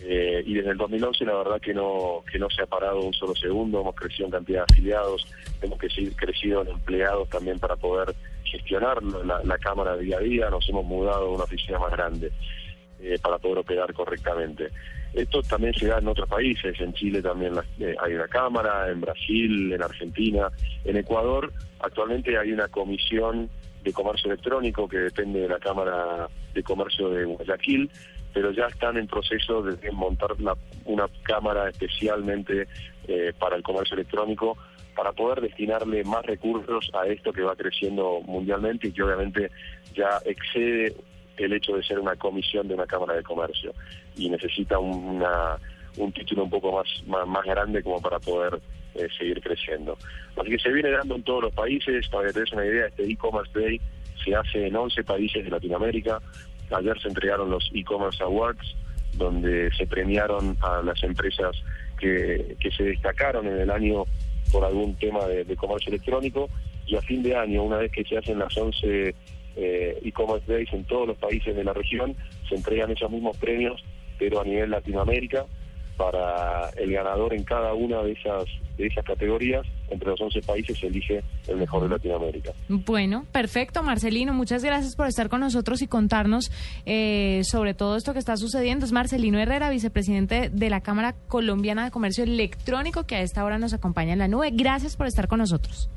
[0.02, 3.14] eh, y desde el 2011 la verdad que no que no se ha parado un
[3.14, 5.28] solo segundo, hemos crecido en cantidad de afiliados,
[5.62, 10.86] hemos crecido en empleados también para poder gestionar la, cámara día a día, nos hemos
[10.86, 12.32] mudado a una oficina más grande
[13.02, 14.70] eh, para poder operar correctamente.
[15.14, 19.02] Esto también se da en otros países, en Chile también eh, hay una cámara, en
[19.02, 20.50] Brasil, en Argentina,
[20.86, 23.50] en Ecuador actualmente hay una comisión
[23.84, 27.90] de comercio electrónico que depende de la Cámara de Comercio de Guayaquil,
[28.34, 30.32] pero ya están en proceso de montar
[30.86, 32.68] una cámara especialmente
[33.08, 34.58] eh, para el comercio electrónico
[34.96, 39.50] para poder destinarle más recursos a esto que va creciendo mundialmente y que obviamente
[39.96, 40.94] ya excede
[41.38, 43.74] el hecho de ser una comisión de una Cámara de Comercio
[44.18, 45.58] y necesita una,
[45.98, 48.60] un título un poco más, más, grande como para poder
[48.96, 49.98] eh, seguir creciendo.
[50.36, 52.88] Así que se viene dando en todos los países, para que te des una idea,
[52.88, 53.80] este e-commerce day
[54.24, 56.22] se hace en 11 países de Latinoamérica,
[56.72, 58.76] Ayer se entregaron los e-commerce awards,
[59.14, 61.56] donde se premiaron a las empresas
[62.00, 64.06] que, se destacaron en el año
[64.52, 66.50] por algún tema de, comercio electrónico.
[66.86, 69.16] Y a fin de año, una vez que se hacen las 11
[69.56, 72.16] eh, e-commerce days en todos los países de la región,
[72.48, 73.84] se entregan esos mismos premios,
[74.18, 75.46] pero a nivel Latinoamérica
[75.98, 78.46] para el ganador en cada una de esas
[78.78, 79.66] de esas categorías.
[79.90, 82.52] Entre los 11 países se elige el mejor de Latinoamérica.
[82.68, 84.34] Bueno, perfecto, Marcelino.
[84.34, 86.52] Muchas gracias por estar con nosotros y contarnos
[86.86, 88.86] eh, sobre todo esto que está sucediendo.
[88.86, 93.58] Es Marcelino Herrera, vicepresidente de la Cámara Colombiana de Comercio Electrónico, que a esta hora
[93.58, 94.52] nos acompaña en la nube.
[94.54, 95.90] Gracias por estar con nosotros.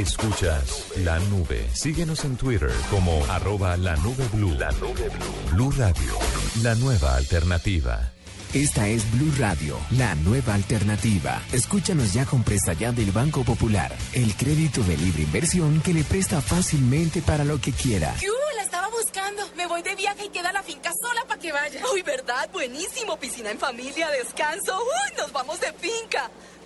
[0.00, 1.68] Escuchas la nube.
[1.74, 4.54] Síguenos en Twitter como arroba la nube blue.
[4.58, 5.52] La nube blue.
[5.52, 6.14] Blue Radio,
[6.62, 8.10] la nueva alternativa.
[8.52, 11.40] Esta es Blue Radio, la nueva alternativa.
[11.52, 16.02] Escúchanos ya con presta ya del Banco Popular, el crédito de libre inversión que le
[16.02, 18.12] presta fácilmente para lo que quiera.
[18.20, 18.32] ¡Yu!
[18.56, 19.48] La estaba buscando.
[19.56, 21.80] Me voy de viaje y queda la finca sola para que vaya.
[21.94, 22.50] Uy, ¿verdad?
[22.52, 23.16] Buenísimo.
[23.20, 24.76] Piscina en familia, descanso.
[24.82, 26.28] Uy, nos vamos de finca.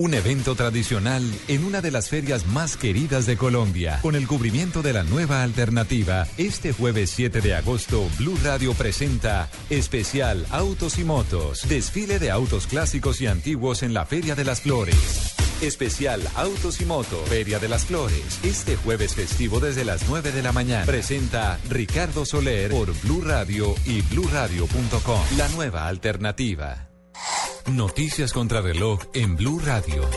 [0.00, 4.80] Un evento tradicional en una de las ferias más queridas de Colombia, con el cubrimiento
[4.80, 6.24] de la nueva alternativa.
[6.36, 12.68] Este jueves 7 de agosto, Blue Radio presenta especial Autos y Motos, desfile de autos
[12.68, 15.34] clásicos y antiguos en la Feria de las Flores.
[15.60, 18.38] Especial Autos y Motos, Feria de las Flores.
[18.44, 20.86] Este jueves festivo desde las 9 de la mañana.
[20.86, 25.22] Presenta Ricardo Soler por Blue Radio y bluradio.com.
[25.36, 26.87] La nueva alternativa.
[27.70, 30.08] Noticias contra reloj en Blue Radio.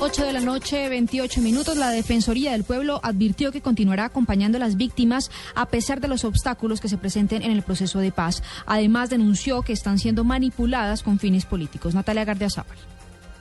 [0.00, 1.76] 8 de la noche, 28 minutos.
[1.76, 6.24] La Defensoría del Pueblo advirtió que continuará acompañando a las víctimas a pesar de los
[6.24, 8.42] obstáculos que se presenten en el proceso de paz.
[8.64, 11.94] Además, denunció que están siendo manipuladas con fines políticos.
[11.94, 12.78] Natalia Gardiazabal.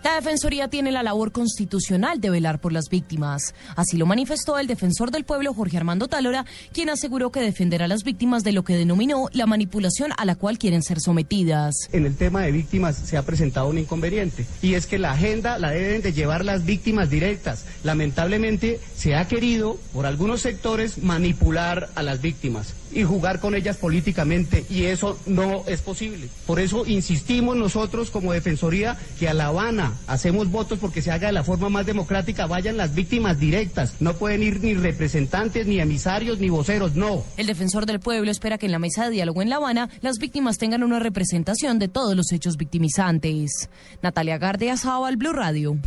[0.04, 3.54] La Defensoría tiene la labor constitucional de velar por las víctimas.
[3.76, 7.88] Así lo manifestó el defensor del pueblo Jorge Armando Talora, quien aseguró que defenderá a
[7.90, 11.76] las víctimas de lo que denominó la manipulación a la cual quieren ser sometidas.
[11.92, 15.58] En el tema de víctimas se ha presentado un inconveniente y es que la agenda
[15.58, 17.66] la deben de llevar las víctimas directas.
[17.84, 23.78] Lamentablemente se ha querido por algunos sectores manipular a las víctimas y jugar con ellas
[23.78, 26.30] políticamente y eso no es posible.
[26.48, 31.28] Por eso insistimos nosotros como Defensoría que a La Habana hacemos votos porque se haga
[31.28, 35.80] de la forma más democrática, vayan las víctimas directas, no pueden ir ni representantes, ni
[35.80, 37.24] emisarios, ni voceros, no.
[37.38, 40.18] El defensor del pueblo espera que en la mesa de diálogo en La Habana las
[40.18, 43.70] víctimas tengan una representación de todos los hechos victimizantes.
[44.02, 44.76] Natalia Gardea,
[45.06, 45.78] al Blue Radio.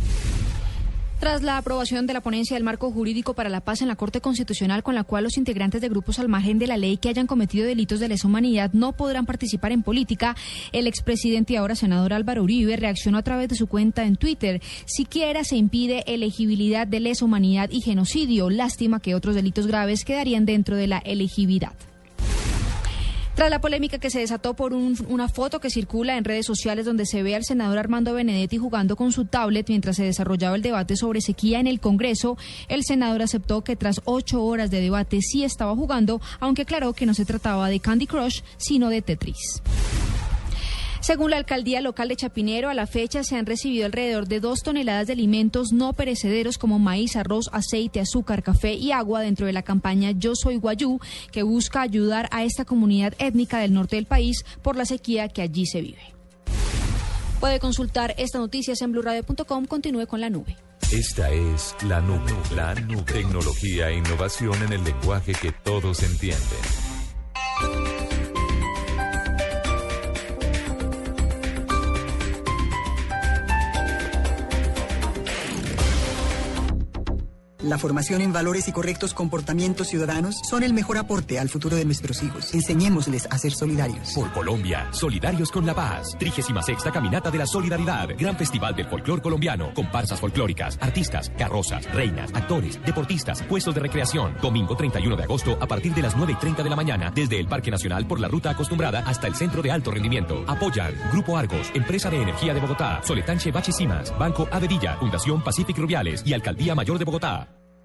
[1.23, 4.19] Tras la aprobación de la ponencia del marco jurídico para la paz en la Corte
[4.19, 7.27] Constitucional, con la cual los integrantes de grupos al margen de la ley que hayan
[7.27, 10.35] cometido delitos de lesa humanidad no podrán participar en política,
[10.73, 14.61] el expresidente y ahora senador Álvaro Uribe reaccionó a través de su cuenta en Twitter.
[14.85, 18.49] Siquiera se impide elegibilidad de lesa humanidad y genocidio.
[18.49, 21.71] Lástima que otros delitos graves quedarían dentro de la elegibilidad.
[23.35, 27.07] Tras la polémica que se desató por una foto que circula en redes sociales donde
[27.07, 30.95] se ve al senador Armando Benedetti jugando con su tablet mientras se desarrollaba el debate
[30.95, 35.43] sobre sequía en el Congreso, el senador aceptó que tras ocho horas de debate sí
[35.43, 39.63] estaba jugando, aunque aclaró que no se trataba de Candy Crush, sino de Tetris.
[41.03, 44.61] Según la alcaldía local de Chapinero, a la fecha se han recibido alrededor de dos
[44.63, 49.51] toneladas de alimentos no perecederos como maíz, arroz, aceite, azúcar, café y agua dentro de
[49.51, 51.01] la campaña Yo Soy Guayú,
[51.33, 55.41] que busca ayudar a esta comunidad étnica del norte del país por la sequía que
[55.41, 56.13] allí se vive.
[57.41, 59.65] Puede consultar estas noticias en blurradio.com.
[59.65, 60.55] Continúe con la nube.
[60.89, 63.03] Esta es la nube, la nube.
[63.03, 66.39] Tecnología e innovación en el lenguaje que todos entienden.
[77.63, 81.85] La formación en valores y correctos comportamientos ciudadanos son el mejor aporte al futuro de
[81.85, 82.53] nuestros hijos.
[82.53, 84.11] Enseñémosles a ser solidarios.
[84.13, 86.09] Por Colombia, solidarios con la paz.
[86.19, 88.09] 36 Caminata de la Solidaridad.
[88.17, 89.73] Gran Festival del Folclor Colombiano.
[89.73, 94.35] Comparsas folclóricas, artistas, carrozas, reinas, actores, deportistas, puestos de recreación.
[94.41, 97.13] Domingo 31 de agosto a partir de las 9 y 30 de la mañana.
[97.15, 100.43] Desde el Parque Nacional por la ruta acostumbrada hasta el Centro de Alto Rendimiento.
[100.47, 106.23] Apoyan Grupo Argos, Empresa de Energía de Bogotá, Soletanche Bachisimas, Banco Avedilla, Fundación Pacific Rubiales
[106.25, 107.52] y Alcaldía Mayor de Bogotá.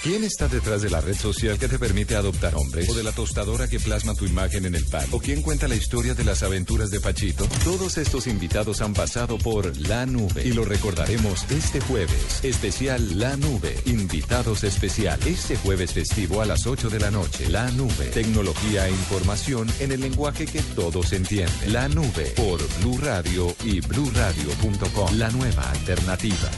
[0.00, 2.88] ¿Quién está detrás de la red social que te permite adoptar hombres?
[2.88, 5.06] ¿O de la tostadora que plasma tu imagen en el pad?
[5.10, 7.48] ¿O quién cuenta la historia de las aventuras de Pachito?
[7.64, 12.44] Todos estos invitados han pasado por La Nube y lo recordaremos este jueves.
[12.44, 13.74] Especial La Nube.
[13.86, 15.18] Invitados especial.
[15.26, 17.48] Este jueves festivo a las 8 de la noche.
[17.48, 18.06] La Nube.
[18.14, 21.72] Tecnología e información en el lenguaje que todos entienden.
[21.72, 25.18] La Nube por Blue Radio y bluradio.com.
[25.18, 26.50] La nueva alternativa.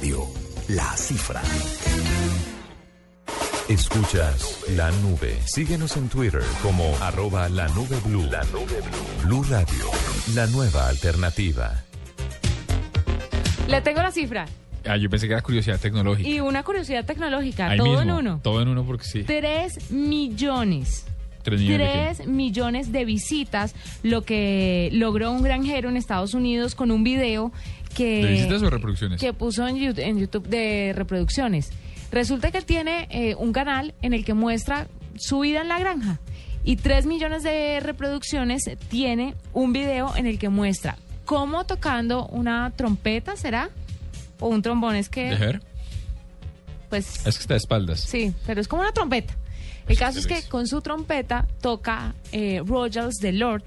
[0.00, 0.26] Radio,
[0.68, 1.42] la cifra.
[3.68, 5.36] Escuchas la nube.
[5.44, 8.22] Síguenos en Twitter como arroba la nube blue.
[8.30, 9.24] La nube blue.
[9.24, 9.84] Blue Radio,
[10.34, 11.84] la nueva alternativa.
[13.68, 14.46] Le tengo la cifra.
[14.86, 16.26] Ah, yo pensé que era curiosidad tecnológica.
[16.26, 18.40] Y una curiosidad tecnológica, Ahí todo en uno.
[18.42, 19.24] Todo en uno porque sí.
[19.24, 21.04] Tres millones.
[21.42, 26.90] Tres millones de millones de visitas, lo que logró un granjero en Estados Unidos con
[26.90, 27.52] un video
[27.94, 28.24] que...
[28.24, 29.20] ¿De visitas o reproducciones?
[29.20, 31.70] que puso en YouTube, en YouTube de reproducciones.
[32.10, 35.78] Resulta que él tiene eh, un canal en el que muestra su vida en la
[35.78, 36.18] granja.
[36.64, 42.72] Y 3 millones de reproducciones tiene un video en el que muestra cómo tocando una
[42.74, 43.70] trompeta, ¿será?
[44.40, 45.30] O un trombón, es que...
[45.30, 45.62] ¿De Her?
[46.88, 48.00] Pues Es que está de espaldas.
[48.00, 49.36] sí, pero es como una trompeta.
[49.86, 53.62] El caso es que con su trompeta toca eh, Rogers de Lord,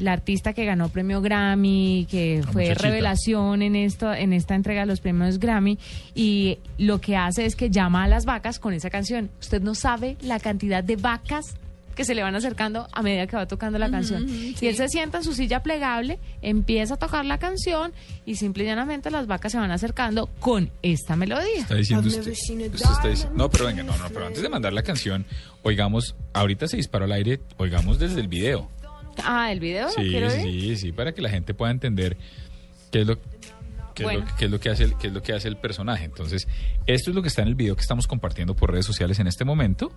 [0.00, 2.88] la artista que ganó premio Grammy, que La fue muchachita.
[2.88, 5.78] revelación en esto, en esta entrega de los premios Grammy,
[6.14, 9.30] y lo que hace es que llama a las vacas con esa canción.
[9.40, 11.54] Usted no sabe la cantidad de vacas
[11.94, 14.24] que se le van acercando a medida que va tocando la canción.
[14.28, 17.92] Y él se sienta en su silla plegable, empieza a tocar la canción
[18.24, 21.58] y simple y llanamente las vacas se van acercando con esta melodía.
[21.58, 24.72] Está diciendo usted, usted está dic- no, pero venga, no, no, pero antes de mandar
[24.72, 25.26] la canción,
[25.62, 28.70] oigamos, ahorita se disparó al aire, oigamos desde el video.
[29.24, 32.16] Ah, el video, ¿lo Sí, sí, sí, para que la gente pueda entender
[32.90, 33.18] qué es lo
[33.94, 34.20] qué, Bueno.
[34.20, 36.04] es lo, qué es lo que hace el, qué es lo que hace el personaje.
[36.04, 36.48] Entonces,
[36.86, 39.26] esto es lo que está en el video que estamos compartiendo por redes sociales en
[39.26, 39.92] este momento.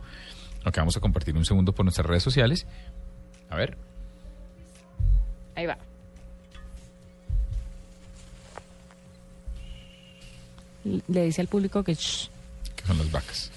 [0.63, 2.65] Lo que vamos a compartir un segundo por nuestras redes sociales.
[3.49, 3.78] A ver.
[5.56, 5.78] Ahí va.
[11.08, 11.93] Le dice al público que...
[11.93, 12.30] shh.
[12.76, 13.52] que son las vacas.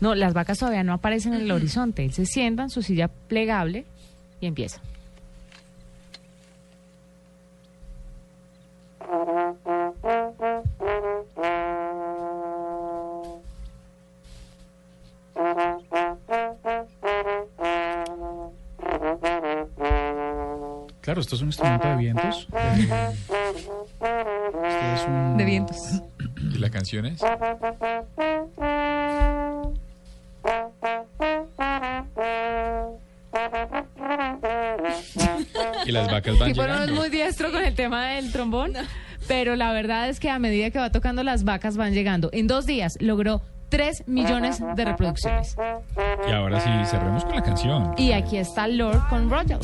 [0.00, 2.04] No, las vacas todavía no aparecen en el horizonte.
[2.04, 3.84] Él se sienta en su silla plegable
[4.44, 4.80] y empieza.
[21.00, 22.48] Claro, esto es un instrumento de vientos.
[22.52, 22.88] Eh,
[23.20, 23.36] esto
[24.94, 25.36] es un...
[25.36, 26.02] De vientos.
[26.54, 27.20] ¿Y la canción es?
[35.86, 36.94] Y las vacas van Tipo no es llegando.
[37.00, 38.72] muy diestro con el tema del trombón,
[39.28, 42.30] pero la verdad es que a medida que va tocando las vacas van llegando.
[42.32, 45.56] En dos días logró 3 millones de reproducciones.
[46.28, 47.94] Y ahora sí, cerremos con la canción.
[47.98, 49.58] Y aquí está Lord con Royal.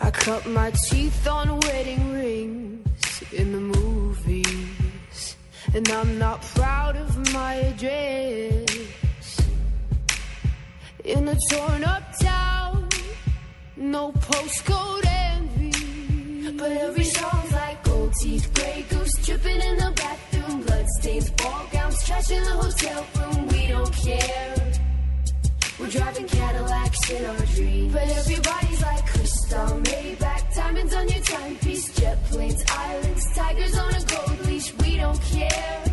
[0.00, 5.36] I cut my teeth on wedding rings in the movies.
[5.74, 8.64] And I'm not proud of my address.
[11.08, 12.86] In a torn up town,
[13.78, 16.50] no postcode envy.
[16.50, 22.04] But every song's like gold teeth, gray goose dripping in the bathroom, bloodstains, ball gowns,
[22.04, 23.48] trash in the hotel room.
[23.48, 24.72] We don't care.
[25.80, 27.92] We're driving Cadillacs in our dreams.
[27.94, 34.04] But everybody's like crystal, Maybach, diamonds on your timepiece, jet planes, islands, tigers on a
[34.04, 34.74] gold leash.
[34.74, 35.87] We don't care.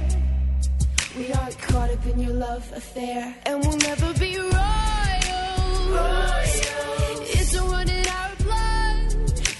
[1.18, 4.52] We aren't caught up in your love affair, and we'll never be royals.
[7.38, 9.12] It's a run in our blood.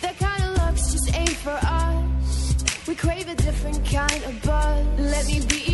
[0.02, 2.56] That kind of luck's just ain't for us.
[2.86, 4.86] We crave a different kind of buzz.
[5.00, 5.65] Let me be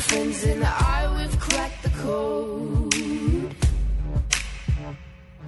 [0.00, 3.54] friends and I, we've cracked the code.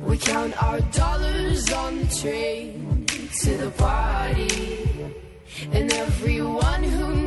[0.02, 3.06] We count our dollars on the train
[3.42, 5.14] to the party.
[5.72, 7.21] And everyone who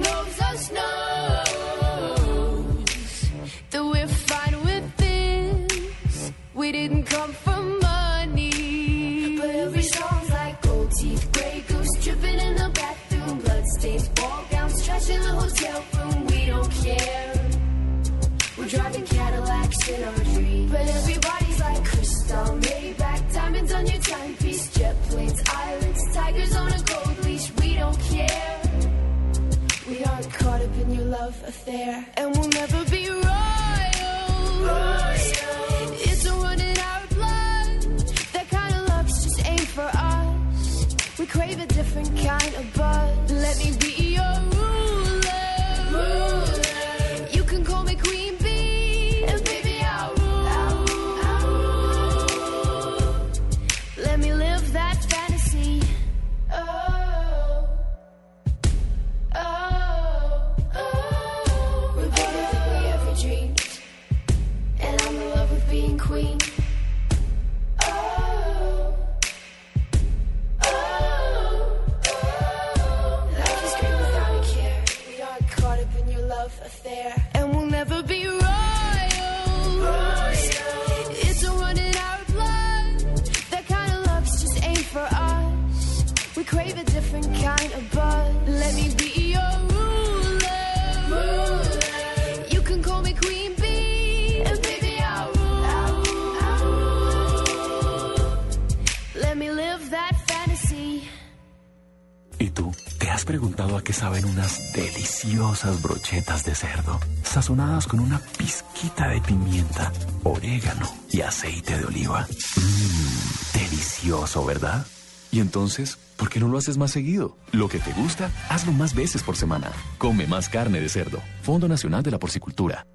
[104.16, 107.00] saben unas deliciosas brochetas de cerdo?
[107.24, 109.92] Sazonadas con una pizquita de pimienta,
[110.24, 112.26] orégano y aceite de oliva.
[112.56, 114.86] Mmm, delicioso, ¿verdad?
[115.32, 117.36] Y entonces, ¿por qué no lo haces más seguido?
[117.52, 119.72] Lo que te gusta, hazlo más veces por semana.
[119.98, 121.20] Come más carne de cerdo.
[121.42, 122.86] Fondo Nacional de la Porcicultura.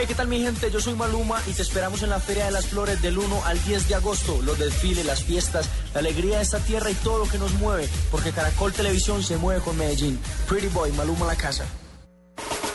[0.00, 0.70] Hey, ¿qué tal mi gente?
[0.70, 3.62] Yo soy Maluma y te esperamos en la Feria de las Flores del 1 al
[3.62, 4.40] 10 de agosto.
[4.40, 7.86] Los desfiles, las fiestas, la alegría de esta tierra y todo lo que nos mueve.
[8.10, 10.18] Porque Caracol Televisión se mueve con Medellín.
[10.48, 11.66] Pretty Boy, Maluma la casa.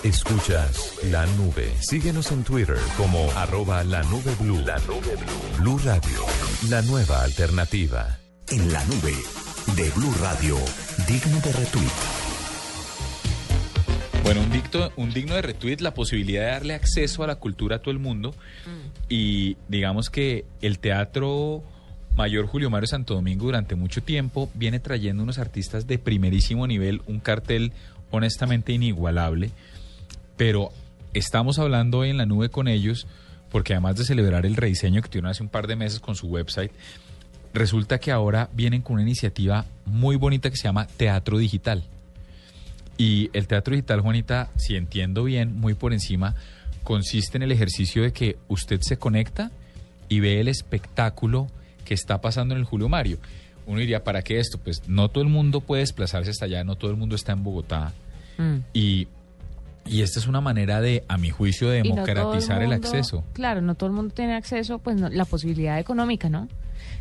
[0.04, 1.76] Escuchas la nube.
[1.82, 4.62] Síguenos en Twitter como arroba la nube blue.
[4.64, 5.58] La nube blue.
[5.58, 6.20] Blue Radio,
[6.70, 8.20] la nueva alternativa.
[8.50, 9.16] En la nube
[9.76, 10.58] de Blue Radio,
[11.08, 12.25] digno de retweet.
[14.26, 17.76] Bueno, un, dicto, un digno de retweet, la posibilidad de darle acceso a la cultura
[17.76, 18.34] a todo el mundo.
[19.08, 21.62] Y digamos que el teatro
[22.16, 27.04] mayor Julio Mario Santo Domingo durante mucho tiempo viene trayendo unos artistas de primerísimo nivel,
[27.06, 27.72] un cartel
[28.10, 29.52] honestamente inigualable.
[30.38, 30.72] Pero
[31.14, 33.06] estamos hablando en la nube con ellos
[33.52, 36.26] porque además de celebrar el rediseño que tuvieron hace un par de meses con su
[36.26, 36.72] website,
[37.54, 41.84] resulta que ahora vienen con una iniciativa muy bonita que se llama Teatro Digital.
[42.98, 46.36] Y el teatro digital, Juanita, si entiendo bien, muy por encima,
[46.84, 49.52] consiste en el ejercicio de que usted se conecta
[50.08, 51.48] y ve el espectáculo
[51.84, 53.18] que está pasando en el Julio Mario.
[53.68, 54.60] Uno diría, ¿para qué esto?
[54.60, 57.44] Pues no todo el mundo puede desplazarse hasta allá, no todo el mundo está en
[57.44, 57.92] Bogotá.
[58.38, 58.58] Mm.
[58.74, 59.08] Y,
[59.88, 63.24] y esta es una manera de, a mi juicio, de no democratizar el, mundo- acceso.
[63.34, 66.48] Claro, no todo el mundo tiene acceso, pues no, la posibilidad económica, ¿no?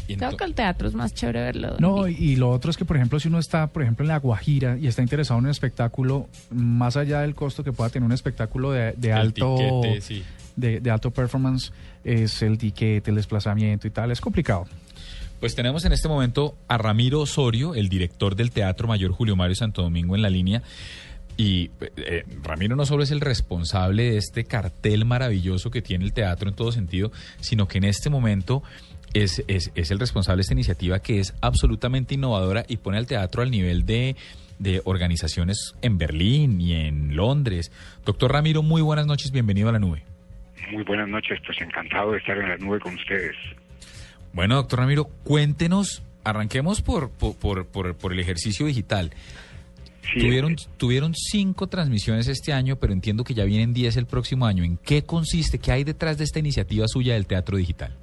[0.07, 1.77] Creo que el teatro es más chévere verlo.
[1.79, 4.09] No, y, y lo otro es que, por ejemplo, si uno está, por ejemplo, en
[4.09, 8.07] La Guajira y está interesado en un espectáculo, más allá del costo que pueda tener
[8.07, 10.23] un espectáculo de, alto tiquete, sí.
[10.57, 11.73] de, de alto performance,
[12.05, 14.67] es el tiquete, el desplazamiento y tal, es complicado.
[15.41, 19.55] Pues tenemos en este momento a Ramiro Osorio, el director del Teatro Mayor Julio Mario
[19.55, 20.63] Santo Domingo en la línea.
[21.37, 26.13] Y eh, Ramiro no solo es el responsable de este cartel maravilloso que tiene el
[26.13, 27.11] teatro en todo sentido,
[27.41, 28.63] sino que en este momento
[29.15, 33.07] es, es, es el responsable de esta iniciativa que es absolutamente innovadora y pone al
[33.07, 34.15] teatro al nivel de,
[34.61, 37.73] de organizaciones en Berlín y en Londres.
[38.05, 40.05] Doctor Ramiro, muy buenas noches, bienvenido a la nube.
[40.71, 43.35] Muy buenas noches, pues encantado de estar en la nube con ustedes.
[44.33, 49.11] Bueno, doctor Ramiro, cuéntenos, arranquemos por, por, por, por- por el ejercicio digital.
[50.13, 54.65] Tuvieron, tuvieron cinco transmisiones este año, pero entiendo que ya vienen diez el próximo año.
[54.65, 55.59] ¿En qué consiste?
[55.59, 57.97] ¿Qué hay detrás de esta iniciativa suya del teatro digital?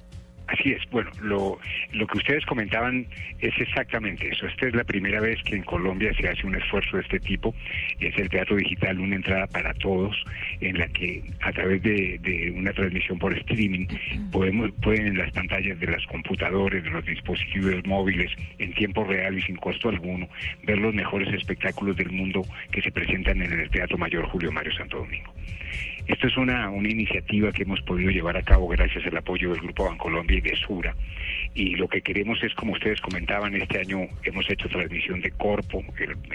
[0.52, 1.58] Así es, bueno, lo,
[1.92, 3.06] lo que ustedes comentaban
[3.40, 4.46] es exactamente eso.
[4.46, 7.54] Esta es la primera vez que en Colombia se hace un esfuerzo de este tipo.
[8.00, 10.14] Es el teatro digital, una entrada para todos,
[10.60, 13.86] en la que a través de, una transmisión por streaming
[14.30, 19.38] podemos, pueden en las pantallas de las computadores, de los dispositivos móviles, en tiempo real
[19.38, 20.28] y sin costo alguno,
[20.64, 24.72] ver los mejores espectáculos del mundo que se presentan en el Teatro Mayor Julio Mario
[24.74, 25.32] Santo Domingo.
[26.06, 29.60] Esto es una, una iniciativa que hemos podido llevar a cabo gracias al apoyo del
[29.60, 30.96] Grupo Bancolombia y de Sura.
[31.54, 35.84] Y lo que queremos es, como ustedes comentaban, este año hemos hecho transmisión de Corpo,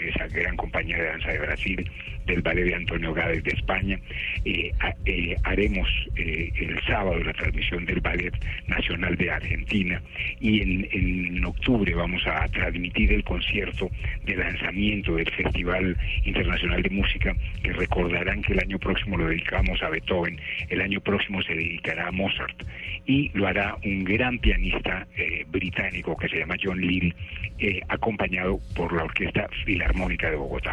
[0.00, 1.90] esa gran compañía de danza de Brasil,
[2.24, 3.98] del ballet de Antonio Gades de España.
[4.44, 4.72] Eh,
[5.04, 8.32] eh, haremos eh, el sábado la transmisión del Ballet
[8.68, 10.00] Nacional de Argentina
[10.40, 13.90] y en, en octubre vamos a transmitir el concierto
[14.24, 19.57] de lanzamiento del Festival Internacional de Música, que recordarán que el año próximo lo dedicamos
[19.58, 22.62] a Beethoven, el año próximo se dedicará a Mozart
[23.06, 27.14] y lo hará un gran pianista eh, británico que se llama John Lill,
[27.58, 30.72] eh, acompañado por la Orquesta Filarmónica de Bogotá.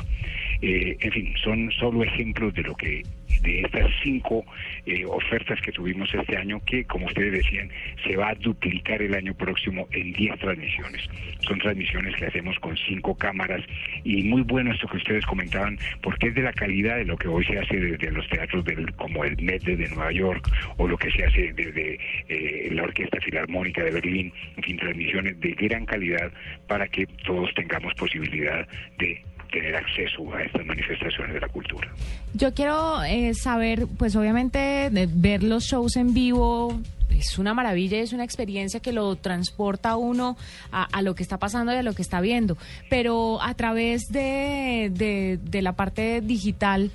[0.62, 3.04] Eh, en fin, son solo ejemplos de lo que
[3.42, 4.44] de estas cinco
[4.86, 7.70] eh, ofertas que tuvimos este año, que como ustedes decían,
[8.04, 11.10] se va a duplicar el año próximo en 10 transmisiones.
[11.42, 13.62] Son transmisiones que hacemos con cinco cámaras
[14.04, 17.28] y muy bueno esto que ustedes comentaban, porque es de la calidad de lo que
[17.28, 20.98] hoy se hace desde los teatros del, como el Met de Nueva York o lo
[20.98, 22.00] que se hace desde
[22.30, 26.32] eh, la Orquesta Filarmónica de Berlín, en fin, transmisiones de gran calidad
[26.68, 29.22] para que todos tengamos posibilidad de
[29.56, 31.88] tener acceso a estas manifestaciones de la cultura.
[32.34, 36.78] Yo quiero eh, saber, pues obviamente, de ver los shows en vivo
[37.10, 40.36] es una maravilla, es una experiencia que lo transporta a uno
[40.74, 42.58] a, a lo que está pasando y a lo que está viendo.
[42.90, 46.92] Pero a través de, de, de la parte digital,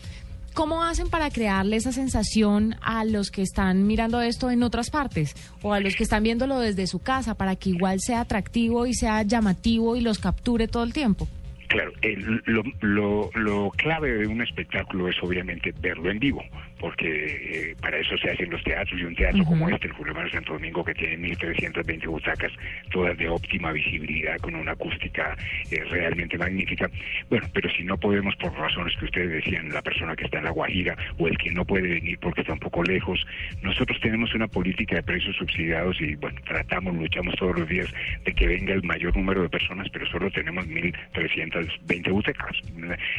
[0.52, 5.36] ¿Cómo hacen para crearle esa sensación a los que están mirando esto en otras partes
[5.62, 8.94] o a los que están viéndolo desde su casa para que igual sea atractivo y
[8.94, 11.28] sea llamativo y los capture todo el tiempo?
[11.70, 16.44] Claro, el- lo, lo, lo clave de un espectáculo es obviamente verlo en vivo,
[16.80, 20.14] porque eh, para eso se hacen los teatros y un teatro como este, el Julio
[20.14, 22.52] Mario Santo Domingo, que tiene 1.320 butacas,
[22.90, 25.36] todas de óptima visibilidad, con una acústica
[25.70, 26.90] eh, realmente magnífica.
[27.28, 30.44] Bueno, pero si no podemos, por razones que ustedes decían, la persona que está en
[30.44, 33.24] La Guajira o el que no puede venir porque está un poco lejos,
[33.62, 37.88] nosotros tenemos una política de precios subsidiados y, bueno, tratamos, luchamos todos los días
[38.24, 42.56] de que venga el mayor número de personas, pero solo tenemos 1.320 butacas.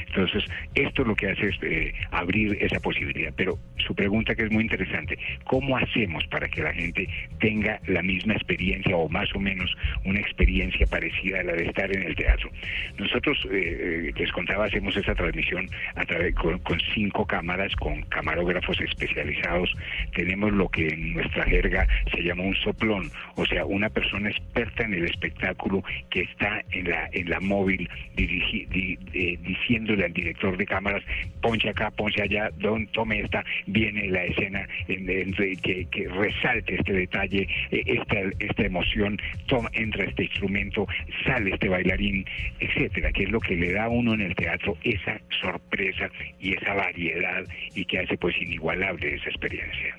[0.08, 3.32] Entonces, esto lo que hace es eh, abrir esa posibilidad.
[3.36, 7.08] Pero su pregunta que es muy interesante, ¿cómo hacemos para que la gente
[7.40, 9.76] tenga la misma experiencia o más o menos
[10.06, 12.50] una experiencia parecida a la de estar en el teatro?
[12.98, 16.62] Nosotros, eh, eh, les contaba, hacemos esa transmisión a través, con,
[16.94, 19.74] cinco cámaras, con camarógrafos especializados.
[20.16, 24.84] Tenemos lo que en nuestra jerga se llama un soplón, o sea, una persona experta
[24.84, 30.66] en el espectáculo que está en la, en la móvil eh, diciéndole al director de
[30.66, 31.04] cámaras,
[31.42, 37.48] ponche acá, ponche allá, don, tome esta, viene la escena en- que, resalte este detalle,
[37.72, 39.18] eh, esta, esta emoción,
[39.48, 40.88] toma, entra este instrumento,
[41.26, 42.26] sale este bailarín,
[42.60, 46.54] etcétera, que es lo que le da a uno en el teatro esa sorpresa y
[46.56, 47.44] esa variedad
[47.76, 49.96] y que hace pues inigualable esa experiencia.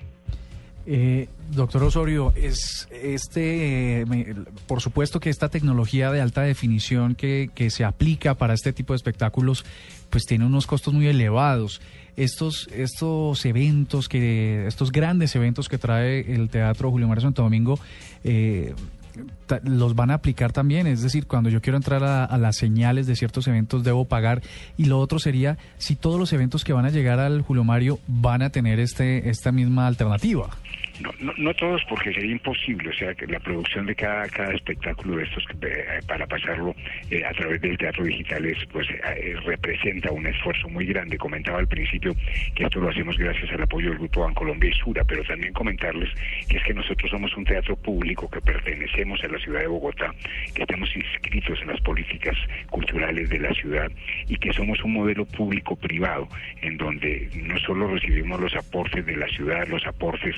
[0.85, 4.05] Eh, doctor Osorio, es este, eh,
[4.67, 8.91] por supuesto que esta tecnología de alta definición que, que se aplica para este tipo
[8.91, 9.65] de espectáculos,
[10.09, 11.81] pues tiene unos costos muy elevados.
[12.15, 17.79] Estos, estos eventos que, estos grandes eventos que trae el Teatro Julio Mario Santo Domingo,
[18.23, 18.73] eh,
[19.63, 23.05] los van a aplicar también, es decir, cuando yo quiero entrar a, a las señales
[23.05, 24.41] de ciertos eventos debo pagar
[24.75, 27.99] y lo otro sería si todos los eventos que van a llegar al Julio Mario
[28.07, 30.49] van a tener este esta misma alternativa.
[30.99, 35.17] No, no, todos porque sería imposible, o sea, que la producción de cada, cada espectáculo
[35.17, 36.75] de estos eh, para pasarlo
[37.09, 41.17] eh, a través del teatro digital es, pues eh, representa un esfuerzo muy grande.
[41.17, 42.13] Comentaba al principio
[42.53, 46.09] que esto lo hacemos gracias al apoyo del Grupo Bancolombia y Sura, pero también comentarles
[46.47, 50.13] que es que nosotros somos un teatro público que pertenecemos a la ciudad de Bogotá,
[50.53, 52.37] que estamos inscritos en las políticas
[52.69, 53.91] culturales de la ciudad
[54.27, 56.27] y que somos un modelo público-privado
[56.61, 60.35] en donde no solo recibimos los aportes de la ciudad, los aportes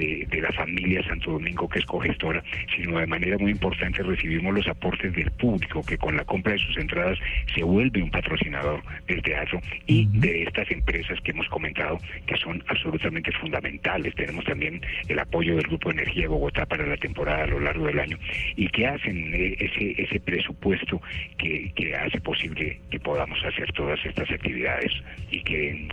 [0.00, 2.42] de la familia Santo Domingo que es cogestora,
[2.74, 6.58] sino de manera muy importante recibimos los aportes del público que con la compra de
[6.58, 7.18] sus entradas
[7.54, 12.62] se vuelve un patrocinador del teatro y de estas empresas que hemos comentado que son
[12.68, 14.14] absolutamente fundamentales.
[14.14, 17.86] Tenemos también el apoyo del Grupo Energía de Bogotá para la temporada a lo largo
[17.86, 18.18] del año.
[18.56, 21.00] Y que hacen eh, ese, ese presupuesto
[21.38, 24.92] que, que hace posible que podamos hacer todas estas actividades
[25.30, 25.88] y que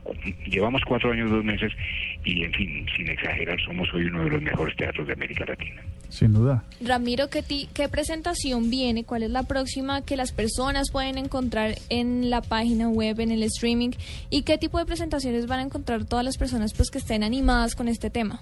[0.45, 1.71] llevamos cuatro años, dos meses
[2.25, 5.81] y en fin, sin exagerar, somos hoy uno de los mejores teatros de América Latina.
[6.09, 6.63] Sin duda.
[6.81, 9.03] Ramiro, ¿qué, ti- ¿qué presentación viene?
[9.03, 13.41] ¿Cuál es la próxima que las personas pueden encontrar en la página web, en el
[13.43, 13.91] streaming?
[14.29, 17.75] ¿Y qué tipo de presentaciones van a encontrar todas las personas pues, que estén animadas
[17.75, 18.41] con este tema?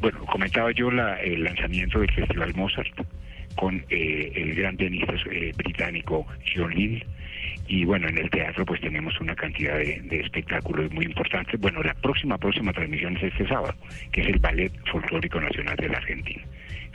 [0.00, 3.06] Bueno, comentaba yo la- el lanzamiento del Festival Mozart
[3.56, 7.04] con eh, el gran pianista eh, británico John Lill.
[7.68, 11.60] Y bueno, en el teatro pues tenemos una cantidad de, espectáculos muy importantes.
[11.60, 13.74] Bueno, la próxima, próxima transmisión es este sábado,
[14.12, 16.42] que es el Ballet Folclórico Nacional de la Argentina.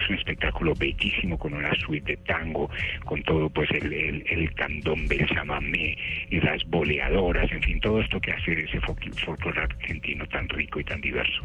[0.02, 2.70] Es un espectáculo bellísimo con una suite de tango,
[3.06, 5.98] con todo pues el, el, el candombe, el chamamé,
[6.30, 10.84] y las boleadoras, en fin, todo esto que hace ese folclore argentino tan rico y
[10.84, 11.44] tan diverso.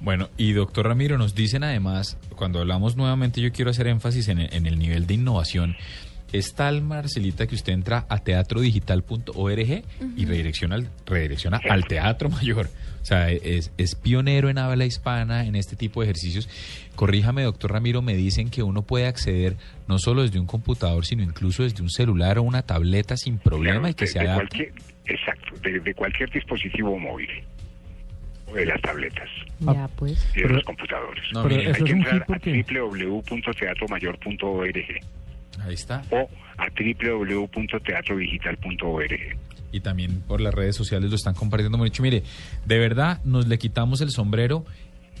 [0.00, 4.38] Bueno, y doctor Ramiro, nos dicen además, cuando hablamos nuevamente, yo quiero hacer énfasis en
[4.38, 5.76] en el nivel de innovación.
[6.32, 9.82] Es tal, Marcelita, que usted entra a teatrodigital.org
[10.16, 12.68] y redirecciona, al- redirecciona al Teatro Mayor.
[13.00, 16.48] O sea, es, es pionero en habla hispana en este tipo de ejercicios.
[16.96, 19.56] Corríjame, doctor Ramiro, me dicen que uno puede acceder
[19.86, 23.88] no solo desde un computador, sino incluso desde un celular o una tableta sin problema
[23.88, 24.48] y que de, se de adapte.
[24.48, 24.72] cualquier,
[25.06, 27.30] exacto, de, de cualquier dispositivo móvil,
[28.50, 29.28] o de las tabletas
[29.60, 30.28] Ya, pues.
[30.36, 31.24] y de los computadores.
[31.32, 34.76] No, Hay que entrar a www.teatromayor.org
[35.62, 36.02] Ahí está.
[36.10, 39.36] o a www.teatrodigital.org.
[39.70, 42.02] y también por las redes sociales lo están compartiendo mucho.
[42.02, 42.22] Mire,
[42.64, 44.64] de verdad nos le quitamos el sombrero.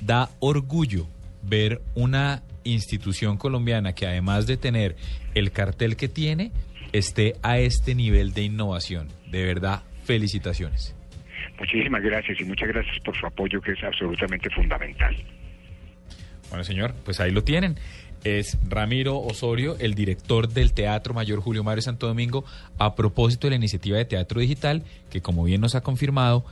[0.00, 1.06] Da orgullo
[1.42, 4.96] ver una institución colombiana que además de tener
[5.34, 6.52] el cartel que tiene,
[6.92, 9.08] esté a este nivel de innovación.
[9.30, 10.94] De verdad, felicitaciones.
[11.58, 15.14] Muchísimas gracias y muchas gracias por su apoyo que es absolutamente fundamental.
[16.48, 17.76] Bueno, señor, pues ahí lo tienen.
[18.24, 22.44] Es Ramiro Osorio, el director del Teatro Mayor Julio Mario Santo Domingo,
[22.78, 26.44] a propósito de la iniciativa de Teatro Digital, que como bien nos ha confirmado,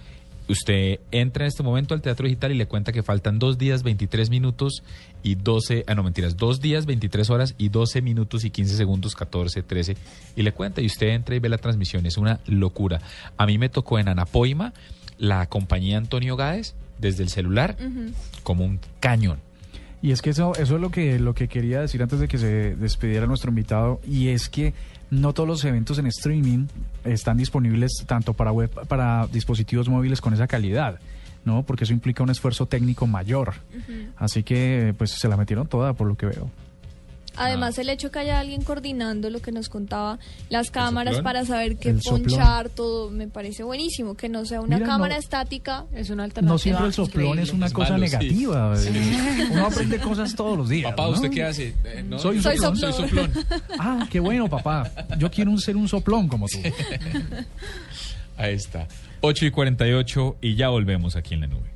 [0.48, 3.82] usted entra en este momento al Teatro Digital y le cuenta que faltan dos días,
[3.82, 4.82] 23 minutos
[5.22, 9.14] y 12, ah, no mentiras, dos días, 23 horas y 12 minutos y 15 segundos,
[9.14, 9.96] 14, 13,
[10.36, 13.00] y le cuenta y usted entra y ve la transmisión, es una locura.
[13.36, 14.72] A mí me tocó en Anapoima
[15.18, 17.76] la compañía Antonio Gáez desde el celular
[18.42, 19.45] como un cañón.
[20.02, 22.38] Y es que eso, eso es lo que, lo que quería decir antes de que
[22.38, 24.74] se despidiera nuestro invitado, y es que
[25.10, 26.66] no todos los eventos en streaming
[27.04, 30.98] están disponibles tanto para web, para dispositivos móviles con esa calidad,
[31.44, 31.62] ¿no?
[31.62, 33.54] Porque eso implica un esfuerzo técnico mayor.
[34.16, 36.50] Así que, pues, se la metieron toda, por lo que veo.
[37.36, 40.18] Además, el hecho que haya alguien coordinando lo que nos contaba,
[40.48, 42.22] las cámaras para saber qué El soplón.
[42.24, 44.14] ponchar, todo, me parece buenísimo.
[44.14, 45.84] Que no sea una Mira, cámara no- estática.
[45.94, 48.76] Es una No siempre el soplón es una Es cosa malo, negativa.
[48.76, 48.90] Sí.
[49.52, 50.90] Uno aprende cosas todos los días.
[50.90, 51.10] Papá, ¿no?
[51.10, 51.74] ¿usted qué hace?
[51.84, 52.92] Eh, no, soy, un soy soplón.
[52.92, 53.32] soplón.
[53.32, 53.60] Soy soplón.
[53.78, 54.90] Ah, qué bueno, papá.
[55.18, 56.58] Yo quiero un- ser un soplón como tú.
[58.36, 58.86] Ahí está.
[59.22, 61.75] 8 y 48 y ya volvemos aquí en la nube.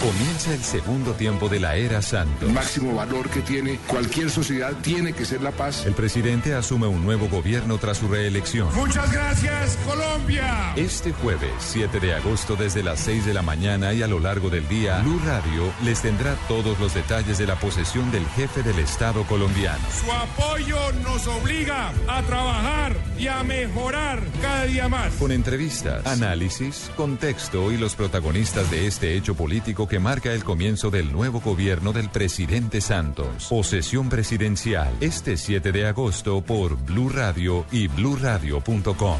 [0.00, 2.48] Comienza el segundo tiempo de la era Santos.
[2.48, 5.86] El máximo valor que tiene cualquier sociedad tiene que ser la paz.
[5.86, 8.72] El presidente asume un nuevo gobierno tras su reelección.
[8.76, 10.72] Muchas gracias, Colombia.
[10.76, 14.50] Este jueves, 7 de agosto, desde las 6 de la mañana y a lo largo
[14.50, 18.78] del día, Blue Radio les tendrá todos los detalles de la posesión del jefe del
[18.78, 19.82] Estado colombiano.
[20.00, 25.12] Su apoyo nos obliga a trabajar y a mejorar cada día más.
[25.14, 30.90] Con entrevistas, análisis, contexto y los protagonistas de este hecho político que marca el comienzo
[30.90, 33.46] del nuevo gobierno del presidente Santos.
[33.48, 39.18] Posesión presidencial, este 7 de agosto por Blue Radio y bluradio.com.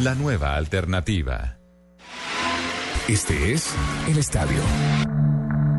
[0.00, 1.56] La nueva alternativa.
[3.08, 3.74] Este es
[4.08, 4.60] el estadio.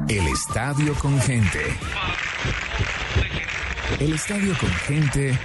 [0.10, 1.62] El estadio con gente.
[4.00, 5.40] El estadio con gente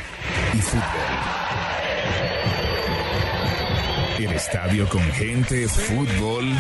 [0.55, 0.83] y fútbol.
[4.19, 6.55] El estadio con gente, fútbol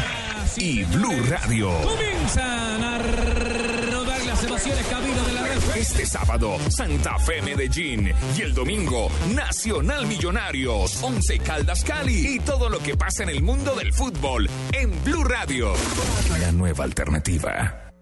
[0.58, 1.70] y Blue Radio.
[1.82, 5.76] Comienzan a rodar las emociones camino de la red.
[5.76, 8.12] Este sábado, Santa Fe Medellín.
[8.36, 12.36] Y el domingo, Nacional Millonarios, Once Caldas Cali.
[12.36, 15.72] Y todo lo que pasa en el mundo del fútbol en Blue Radio.
[16.40, 17.92] La nueva alternativa.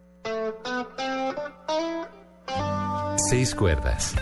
[3.31, 4.15] Seis cuerdas.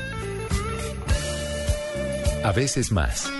[2.44, 3.30] A veces más.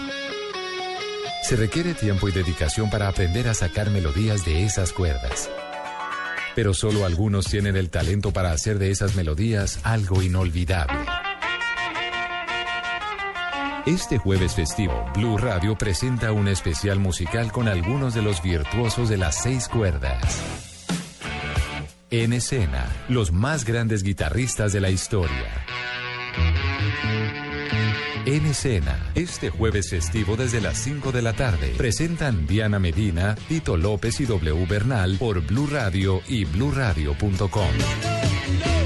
[1.43, 5.51] Se requiere tiempo y dedicación para aprender a sacar melodías de esas cuerdas.
[6.55, 11.05] Pero solo algunos tienen el talento para hacer de esas melodías algo inolvidable.
[13.87, 19.17] Este jueves festivo, Blue Radio presenta un especial musical con algunos de los virtuosos de
[19.17, 20.41] las seis cuerdas.
[22.11, 25.65] En escena, los más grandes guitarristas de la historia.
[28.33, 33.77] En escena, este jueves festivo desde las 5 de la tarde, presentan Diana Medina, Tito
[33.77, 37.69] López y W Bernal por Blue Radio y bluradio.com.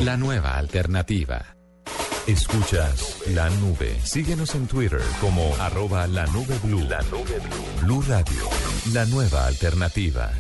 [0.03, 1.55] La nueva alternativa.
[2.27, 3.97] Escuchas la nube.
[4.03, 6.81] Síguenos en Twitter como arroba la nube blue.
[6.81, 7.85] La nube blue.
[7.85, 8.49] Blue Radio,
[8.93, 10.33] la nueva alternativa.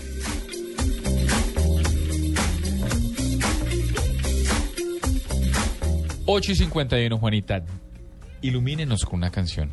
[6.24, 7.62] Ocho y 51, Juanita.
[8.43, 9.70] Ilumínenos con una canción.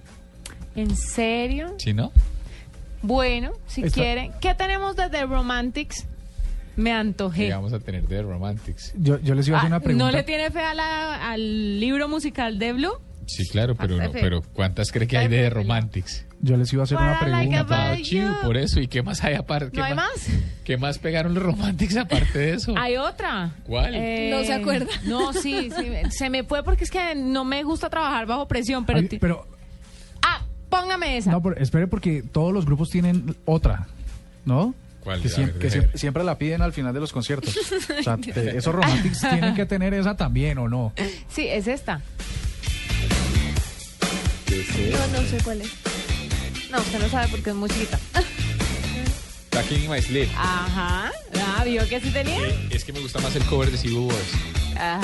[0.75, 1.75] ¿En serio?
[1.77, 2.11] ¿Sí, no?
[3.01, 4.31] Bueno, si Está- quieren.
[4.41, 6.05] ¿Qué tenemos de The Romantics?
[6.75, 7.47] Me antojé.
[7.47, 8.93] ¿Qué vamos a tener de Romantics?
[8.97, 10.05] Yo, yo les iba a hacer Ah, una pregunta.
[10.05, 12.93] ¿No le tiene fe a la- al libro musical de Blue?
[13.27, 14.21] Sí, claro, pero, Ah, no, Pepe.
[14.21, 16.25] pero ¿cuántas cree que hay de Romantics?
[16.45, 17.95] Yo les iba a hacer una What like pregunta.
[18.01, 18.35] Chiu, you.
[18.43, 18.81] por eso.
[18.81, 19.71] ¿Y qué más hay aparte?
[19.71, 20.11] ¿Qué ¿No hay más?
[20.65, 22.75] ¿Qué más pegaron los Romantics aparte de eso?
[22.77, 23.51] Hay otra.
[23.63, 23.93] ¿Cuál?
[23.93, 24.87] No se acuerda.
[25.05, 28.85] No, sí, sí, se me fue porque es que no me gusta trabajar bajo presión,
[28.85, 28.99] pero...
[28.99, 29.47] Ay, ti- pero
[30.21, 31.31] Ah, póngame esa.
[31.31, 33.87] no, pero espere porque todos los grupos tienen otra,
[34.43, 34.75] ¿no?
[34.99, 35.21] ¿Cuál?
[35.21, 35.29] Que,
[35.95, 37.57] siempre la piden al final de los conciertos.
[37.99, 40.91] O sea, te- esos romantics tienen que tener esa también, ¿o no?
[41.29, 42.01] Sí, es esta.
[44.49, 45.71] No, no sé cuál es.
[46.73, 47.99] No, usted no sabe porque es muy chiquita.
[49.51, 50.27] Back in my sleep.
[50.35, 51.11] Ajá.
[51.35, 52.39] Ah, ¿vio que sí tenía?
[52.71, 54.17] Es que me gusta más el cover de Civil Wars.
[54.75, 54.99] Ah.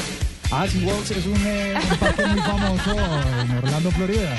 [0.49, 4.35] Ah, SeaWorld es un, eh, un parque muy famoso en Orlando, Florida.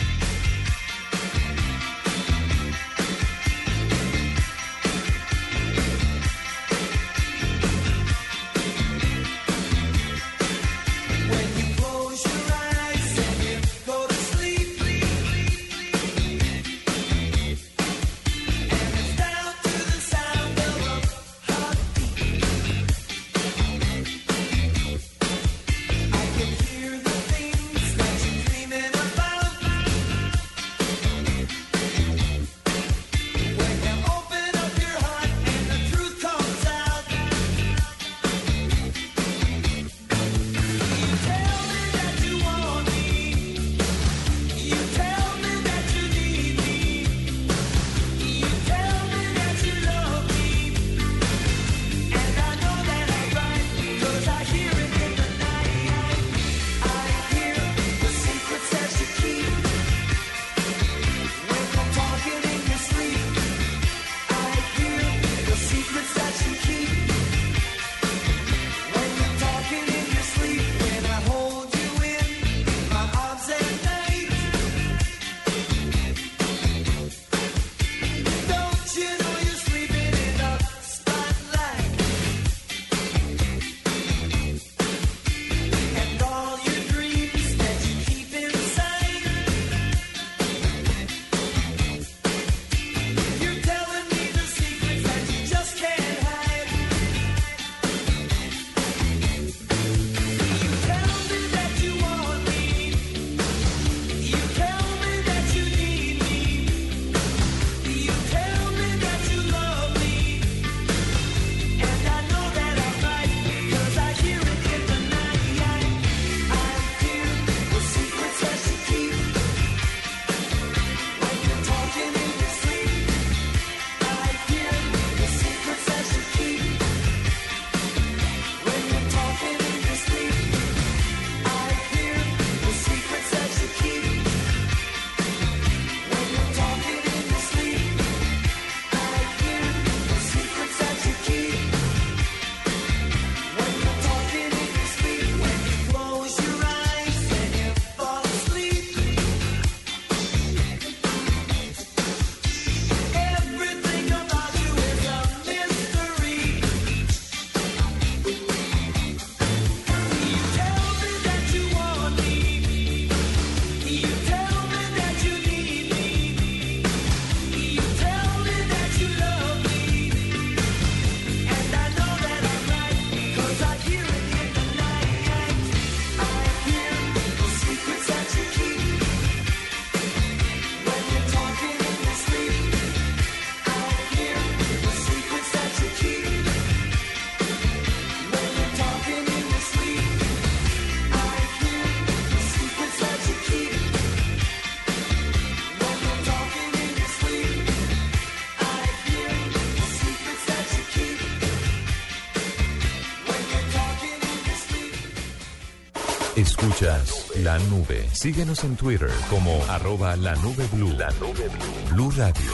[206.81, 208.09] Escuchas la nube.
[208.11, 210.91] Síguenos en Twitter como arroba la nube blue.
[210.97, 211.91] La nube blue.
[211.91, 212.53] Blue Radio,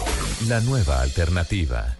[0.49, 1.97] la nueva alternativa.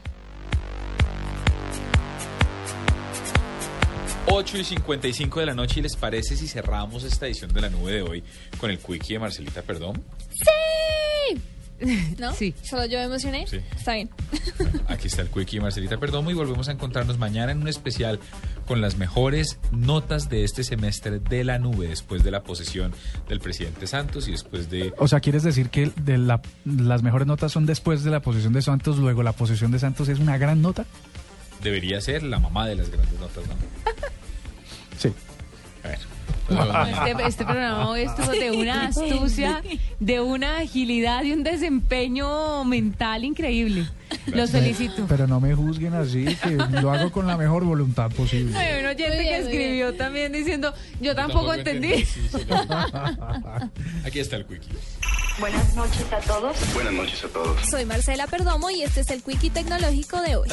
[4.27, 7.71] 8 y 55 de la noche y les parece si cerramos esta edición de la
[7.71, 8.25] nube de hoy
[8.59, 10.03] con el quickie de Marcelita, perdón.
[10.31, 11.41] ¡Sí!
[12.19, 12.35] ¿No?
[12.35, 12.55] Sí.
[12.61, 13.47] ¿Solo yo me emocioné?
[13.47, 13.61] Sí.
[13.77, 14.11] Está bien.
[14.89, 18.19] Aquí está el quickie de Marcelita Perdomo y volvemos a encontrarnos mañana en un especial
[18.67, 22.93] con las mejores notas de este semestre de la nube después de la posesión
[23.29, 27.27] del presidente Santos y después de O sea, ¿quieres decir que de la- las mejores
[27.27, 30.37] notas son después de la posesión de Santos, luego la posesión de Santos es una
[30.39, 30.85] gran nota?
[31.63, 33.55] debería ser la mamá de las grandes notas, ¿no?
[34.99, 35.13] Sí.
[35.85, 35.99] A ver.
[37.11, 39.63] Este, este programa hoy estuvo de una astucia,
[39.99, 43.89] de una agilidad y un desempeño mental increíble.
[44.27, 45.07] Los felicito.
[45.09, 48.57] Pero no me juzguen así, que lo hago con la mejor voluntad posible.
[48.57, 49.99] Hay un oyente bien, que escribió bien.
[49.99, 51.93] también diciendo, yo tampoco tampoco entendí.
[51.93, 52.47] entendí, sí, sí,
[54.07, 54.77] Aquí está el quickie.
[55.39, 56.57] Buenas noches a todos.
[56.73, 57.61] Buenas noches a todos.
[57.69, 60.49] Soy Marcela Perdomo y este es el Quickie Tecnológico de hoy.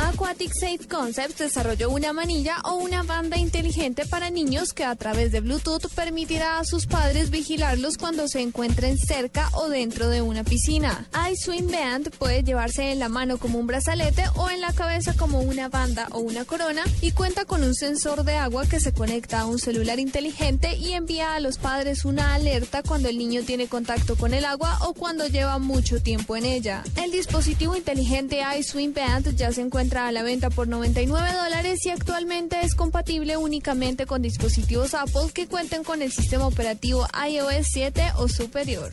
[0.00, 5.30] Aquatic Safe Concepts desarrolló una manilla o una banda inteligente para niños que a través
[5.30, 10.42] de Bluetooth permitirá a sus padres vigilarlos cuando se encuentren cerca o dentro de una
[10.42, 11.06] piscina.
[11.34, 15.40] iSwim Band puede llevarse en la mano como un brazalete o en la cabeza como
[15.40, 19.40] una banda o una corona y cuenta con un sensor de agua que se conecta
[19.40, 23.66] a un celular inteligente y envía a los padres una alerta cuando el niño tiene
[23.66, 26.84] contacto con el agua o cuando lleva mucho tiempo en ella.
[27.02, 31.90] El dispositivo inteligente iSwim Band ya se encuentra a la venta por 99 dólares y
[31.90, 38.12] actualmente es compatible únicamente con dispositivos Apple que cuenten con el sistema operativo iOS 7
[38.18, 38.92] o superior.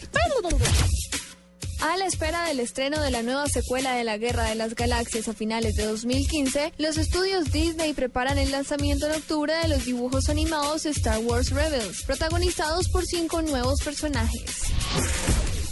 [1.81, 5.27] A la espera del estreno de la nueva secuela de la Guerra de las Galaxias
[5.27, 10.29] a finales de 2015, los estudios Disney preparan el lanzamiento en octubre de los dibujos
[10.29, 14.61] animados Star Wars Rebels, protagonizados por cinco nuevos personajes.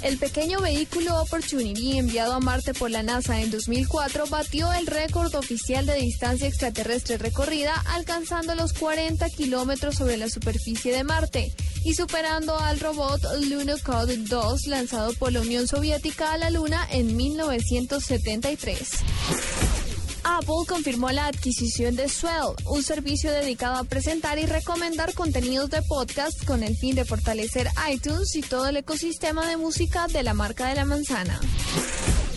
[0.02, 5.36] El pequeño vehículo Opportunity enviado a Marte por la NASA en 2004 batió el récord
[5.36, 11.52] oficial de distancia extraterrestre recorrida, alcanzando los 40 kilómetros sobre la superficie de Marte
[11.84, 17.18] y superando al robot Lunokhod 2 lanzado por la Unión Soviética a la Luna en
[17.18, 19.89] 1973.
[20.24, 25.82] Apple confirmó la adquisición de Swell, un servicio dedicado a presentar y recomendar contenidos de
[25.84, 30.34] podcast con el fin de fortalecer iTunes y todo el ecosistema de música de la
[30.34, 31.40] marca de la manzana.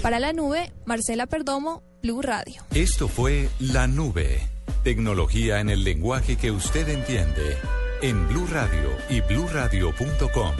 [0.03, 2.63] Para la nube, Marcela Perdomo, Blue Radio.
[2.75, 4.41] Esto fue La Nube.
[4.83, 7.57] Tecnología en el lenguaje que usted entiende.
[8.03, 10.53] En Blue Radio y bluradio.com.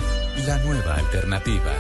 [0.47, 1.75] La nueva alternativa.